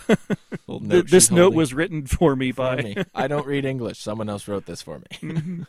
[0.68, 2.82] Note this note holding was written for me for by.
[2.82, 2.96] me.
[3.14, 3.98] I don't read English.
[3.98, 5.64] Someone else wrote this for me.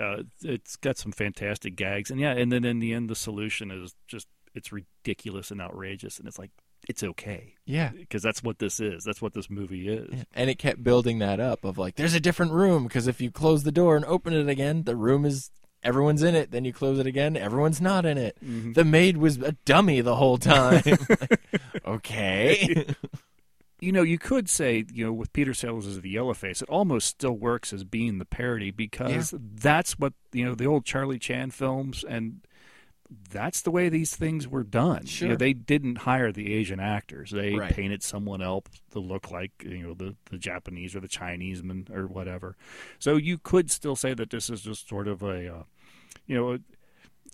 [0.00, 3.70] Uh, it's got some fantastic gags, and yeah, and then in the end, the solution
[3.70, 6.50] is just it's ridiculous and outrageous, and it's like
[6.88, 7.90] it's okay, Yeah.
[7.96, 9.04] because that's what this is.
[9.04, 10.24] That's what this movie is.
[10.34, 13.30] And it kept building that up of like, there's a different room because if you
[13.30, 15.50] close the door and open it again, the room is
[15.82, 16.50] everyone's in it.
[16.50, 18.36] Then you close it again, everyone's not in it.
[18.44, 18.74] Mhm.
[18.74, 20.82] The maid was a dummy the whole time.
[21.08, 21.40] Like,
[21.86, 22.86] okay.
[23.84, 26.68] You know, you could say, you know, with Peter Sellers as the yellow face, it
[26.70, 31.18] almost still works as being the parody because that's what you know the old Charlie
[31.18, 32.40] Chan films, and
[33.30, 35.02] that's the way these things were done.
[35.02, 35.28] You Sure.
[35.28, 37.74] know, they didn't hire the Asian actors; they Right.
[37.74, 41.86] painted someone else to look like you know the the Japanese or the Chinese man
[41.92, 42.56] or whatever.
[42.98, 45.62] So you could still say that this is just sort of a, uh,
[46.26, 46.58] you know.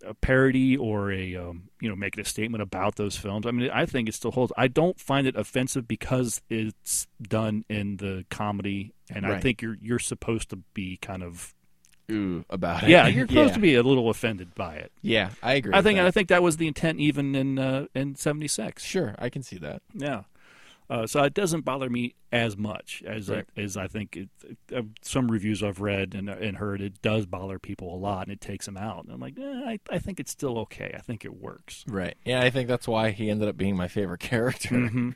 [0.06, 3.46] A parody or a um, you know making a statement about those films.
[3.46, 4.52] I mean, I think it still holds.
[4.56, 9.76] I don't find it offensive because it's done in the comedy, and I think you're
[9.80, 11.54] you're supposed to be kind of
[12.10, 12.88] Ooh, about it.
[12.88, 13.54] yeah, you're supposed Yeah.
[13.54, 14.90] to be a little offended by it.
[15.02, 15.72] Yeah, I agree.
[15.74, 16.06] I think that.
[16.06, 18.82] I think that was the intent even in uh, in '76.
[18.82, 19.82] Sure, I can see that.
[19.94, 20.22] Yeah.
[20.90, 23.46] Uh, so it doesn't bother me as much as Right.
[23.56, 24.28] I, as I think it,
[24.74, 26.80] uh, some reviews I've read and, and heard.
[26.80, 29.04] It does bother people a lot, and it takes them out.
[29.04, 30.92] And I'm like, eh, I, I think it's still okay.
[30.92, 31.84] I think it works.
[31.86, 32.16] Right.
[32.24, 34.74] Yeah, I think that's why he ended up being my favorite character.
[34.74, 35.14] Mhm.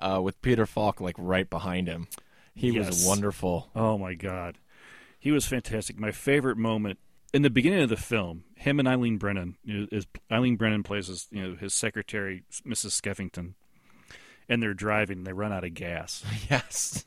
[0.00, 2.08] Uh, with Peter Falk like right behind him,
[2.54, 3.70] he was wonderful.
[3.76, 4.58] Oh my god,
[5.20, 5.98] he was fantastic.
[6.00, 6.98] My favorite moment
[7.32, 10.82] in the beginning of the film, him and Eileen Brennan you know, is Eileen Brennan
[10.82, 12.98] plays his, you know his secretary, Mrs.
[13.00, 13.54] Skeffington,
[14.50, 15.24] and they're driving.
[15.24, 17.02] They run out of gas, Yes.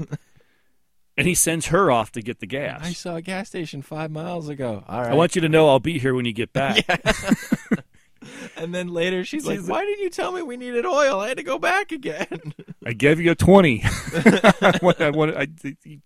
[1.15, 2.81] and he sends her off to get the gas.
[2.83, 4.83] I saw a gas station five miles ago.
[4.87, 5.11] All right.
[5.11, 6.83] I want you to know I'll be here when you get back.
[8.55, 11.19] And then later she's, like, She's- "Why didn't you tell me we needed oil?
[11.19, 12.53] I had to go back again."
[12.85, 13.81] I gave you a twenty.
[13.85, 15.97] I want- I wanted, I,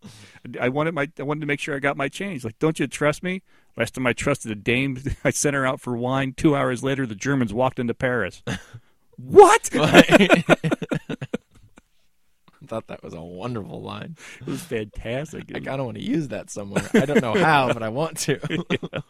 [0.60, 2.44] I wanted my, I wanted to make sure I got my change.
[2.44, 3.44] Like, don't you trust me?
[3.76, 6.34] Last time I trusted a dame, I sent her out for wine.
[6.36, 8.42] Two hours later, the Germans walked into Paris.
[9.18, 9.70] What?
[12.62, 14.18] I thought that was a wonderful line.
[14.42, 15.46] It was fantastic.
[15.56, 16.88] I kind of want to use that somewhere.
[16.94, 18.66] I don't know how, but I want to.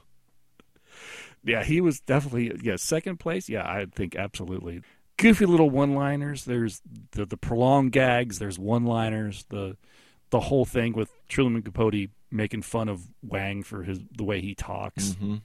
[1.44, 3.50] yeah, he was definitely yeah second place.
[3.50, 4.82] Yeah, I think absolutely.
[5.18, 6.46] Goofy little one-liners.
[6.46, 6.82] There's
[7.12, 8.38] the the prolonged gags.
[8.38, 9.46] There's one-liners.
[9.50, 9.76] The
[10.30, 14.54] the whole thing with Truman Capote making fun of Wang for his the way he
[14.54, 15.14] talks.
[15.14, 15.42] Mhm.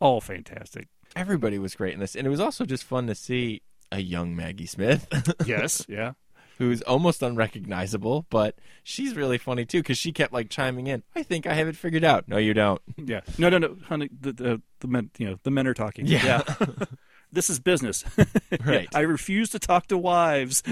[0.00, 0.88] All fantastic.
[1.16, 3.62] Everybody was great in this, and it was also just fun to see
[3.94, 5.06] a young Maggie Smith.
[5.46, 6.12] Yes, yeah.
[6.58, 11.02] Who's almost unrecognizable, but she's really funny too because she kept like chiming in.
[11.14, 12.28] I think I have it figured out.
[12.28, 12.80] No, you don't.
[12.96, 13.20] Yeah.
[13.38, 14.08] No, no, no, honey.
[14.20, 16.06] The the, the men, you know, the men are talking.
[16.06, 16.42] Yeah.
[17.32, 18.04] this is business.
[18.64, 18.88] Right.
[18.94, 20.62] I refuse to talk to wives.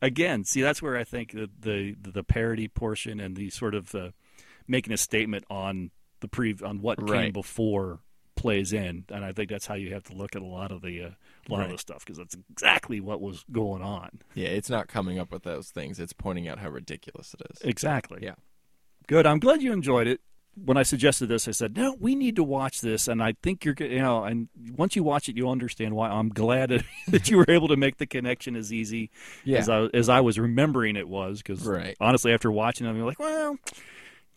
[0.00, 3.94] Again, see, that's where I think the the, the parody portion and the sort of
[3.94, 4.10] uh,
[4.66, 5.90] making a statement on
[6.20, 8.00] the pre on what came before
[8.38, 10.80] plays in, and I think that's how you have to look at a lot of
[10.82, 11.08] the uh,
[11.48, 14.20] a lot of the stuff because that's exactly what was going on.
[14.34, 15.98] Yeah, it's not coming up with those things.
[15.98, 17.60] It's pointing out how ridiculous it is.
[17.62, 18.20] Exactly.
[18.22, 18.34] Yeah.
[19.06, 19.26] Good.
[19.26, 20.20] I'm glad you enjoyed it.
[20.64, 23.64] When I suggested this, I said, "No, we need to watch this." And I think
[23.64, 26.08] you're, you know, and once you watch it, you'll understand why.
[26.10, 29.10] I'm glad that, that you were able to make the connection as easy
[29.44, 29.58] Yeah.
[29.58, 31.38] as I as I was remembering it was.
[31.38, 31.96] Because Right.
[32.00, 33.56] honestly, after watching it, I'm like, well,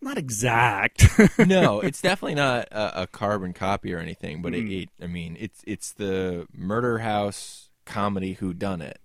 [0.02, 1.08] not exact.
[1.40, 4.42] no, it's definitely not a, a carbon copy or anything.
[4.42, 4.70] But Mm.
[4.72, 9.00] it, it, I mean, it's it's the murder house comedy who done it.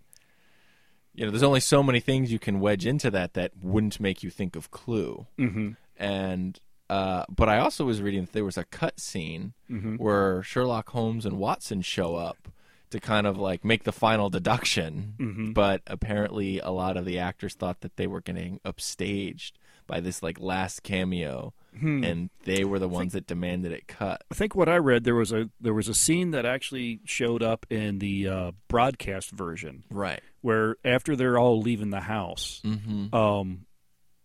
[1.15, 4.23] You know, there's only so many things you can wedge into that that wouldn't make
[4.23, 5.27] you think of Clue.
[5.39, 5.77] Mhm.
[5.97, 6.59] And
[6.91, 9.99] uh, but I also was reading that there was a cut scene Mhm.
[9.99, 12.49] where Sherlock Holmes and Watson show up
[12.91, 15.15] to kind of like make the final deduction.
[15.19, 15.55] Mhm.
[15.55, 19.53] But apparently, a lot of the actors thought that they were getting upstaged
[19.87, 22.03] by this like last cameo, Hmm.
[22.05, 24.25] and they were the ones that demanded it cut.
[24.31, 27.43] I think what I read there was a there was a scene that actually showed
[27.43, 30.21] up in the uh, broadcast version, Right.
[30.41, 33.13] where after they're all leaving the house, Mhm.
[33.15, 33.67] um,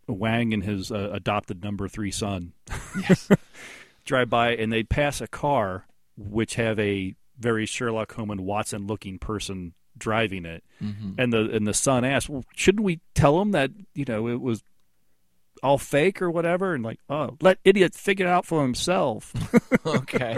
[0.08, 2.54] Wang and his uh, adopted number three son
[4.06, 5.86] drive by, and they pass a car
[6.18, 11.16] which have a very Sherlock Holmes and Watson looking person driving it, Mhm.
[11.18, 14.40] and the and the son asks, "Well, shouldn't we tell him that you know it
[14.42, 14.64] was?"
[15.64, 19.32] All fake or whatever, and like, oh, let idiot figure it out for himself.
[19.86, 20.38] okay,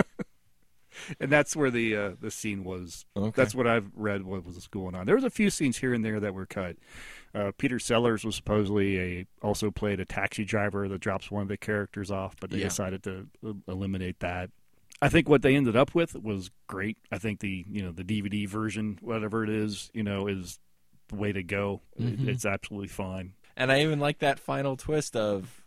[1.19, 3.05] and that's where the uh, the scene was.
[3.15, 3.32] Okay.
[3.36, 4.24] That's what I've read.
[4.24, 5.05] What was going on?
[5.05, 6.76] There was a few scenes here and there that were cut.
[7.34, 11.47] Uh, Peter Sellers was supposedly a also played a taxi driver that drops one of
[11.47, 12.65] the characters off, but they Yeah.
[12.65, 14.49] decided to uh, eliminate that.
[15.01, 16.97] I think what they ended up with was great.
[17.11, 20.59] I think the you know the DVD version, whatever it is, you know, is
[21.07, 21.82] the way to go.
[21.99, 22.28] Mhm.
[22.28, 23.34] It's absolutely fine.
[23.55, 25.63] And I even like that final twist of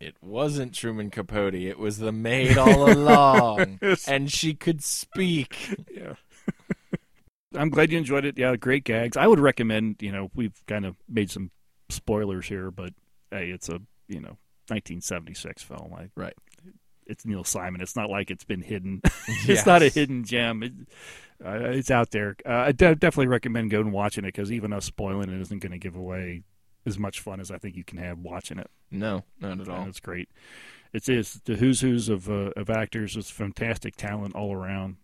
[0.00, 4.06] it wasn't Truman Capote, it was the maid all along, Yes.
[4.08, 5.56] and she could speak.
[5.94, 6.14] Yeah.
[7.56, 8.36] I'm glad you enjoyed it.
[8.36, 9.16] Yeah, great gags.
[9.16, 11.52] I would recommend, you know, we've kind of made some
[11.88, 12.92] spoilers here, but
[13.30, 14.36] hey, it's a, you know,
[14.68, 15.94] 1976 film.
[15.96, 16.34] I, right.
[17.06, 17.80] It's Neil Simon.
[17.80, 19.02] It's not like it's been hidden.
[19.46, 20.62] it's not a hidden gem.
[20.64, 20.72] It,
[21.44, 22.34] uh, it's out there.
[22.44, 25.62] Uh, I de- definitely recommend going and watching it because even us spoiling it isn't
[25.62, 26.42] going to give away
[26.86, 28.70] as much fun as I think you can have watching it.
[28.90, 29.80] No, not at all.
[29.80, 30.28] And it's great.
[30.92, 33.16] It's, it's the who's who's of uh, of actors.
[33.16, 34.96] It's fantastic talent all around.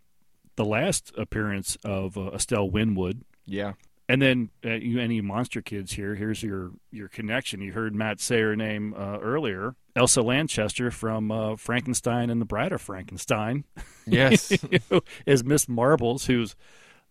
[0.57, 3.73] The last appearance of uh, Estelle Winwood, Yeah.
[4.09, 6.17] And then uh, you any monster kids here?
[6.17, 7.61] Here's your your connection.
[7.61, 12.45] You heard Matt say her name uh, earlier, Elsa Lanchester from uh, Frankenstein and the
[12.45, 13.65] Bride of Frankenstein.
[14.07, 14.53] Yes,
[15.29, 16.57] as Miss Marbles, who's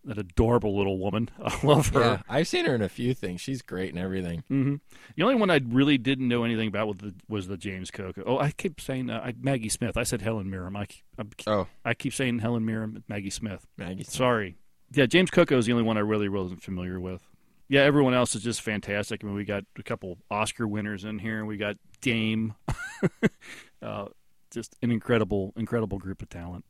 [0.04, 1.28] that adorable little woman.
[1.44, 2.00] I love her.
[2.00, 3.40] Yeah, I've seen her in a few things.
[3.40, 4.42] She's great and everything.
[4.48, 4.76] hmm
[5.16, 8.22] The only one I really didn't know anything about was the, was the James Coco.
[8.26, 9.96] Oh, I keep saying uh, I, Maggie Smith.
[9.96, 10.74] I said Helen Mirren.
[10.76, 11.66] I, keep- I, Oh.
[11.84, 13.66] I keep saying Helen Mirren, Maggie Smith.
[13.76, 14.14] Maggie Smith.
[14.14, 14.56] Sorry.
[14.92, 17.20] Yeah, James Coco is the only one I really wasn't familiar with.
[17.68, 19.22] Yeah, everyone else is just fantastic.
[19.22, 21.44] I mean, we got a couple Oscar winners in here.
[21.44, 22.54] We got Dame.
[23.82, 24.06] uh,
[24.50, 26.64] just an incredible, incredible group of talent.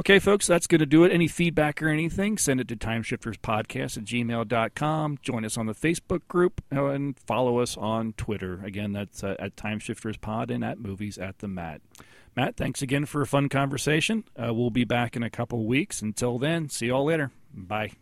[0.00, 1.12] Okay, folks, that's going to do it.
[1.12, 5.18] Any feedback or anything, send it to timeshifterspodcast at gmail.com.
[5.20, 8.62] Join us on the Facebook group uh, and follow us on Twitter.
[8.64, 11.82] Again, that's uh, at timeshifterspod and at movies at the mat.
[12.34, 14.24] Matt, thanks again for a fun conversation.
[14.42, 16.00] Uh, we'll be back in a couple weeks.
[16.00, 17.30] Until then, see you all later.
[17.52, 17.92] Bye.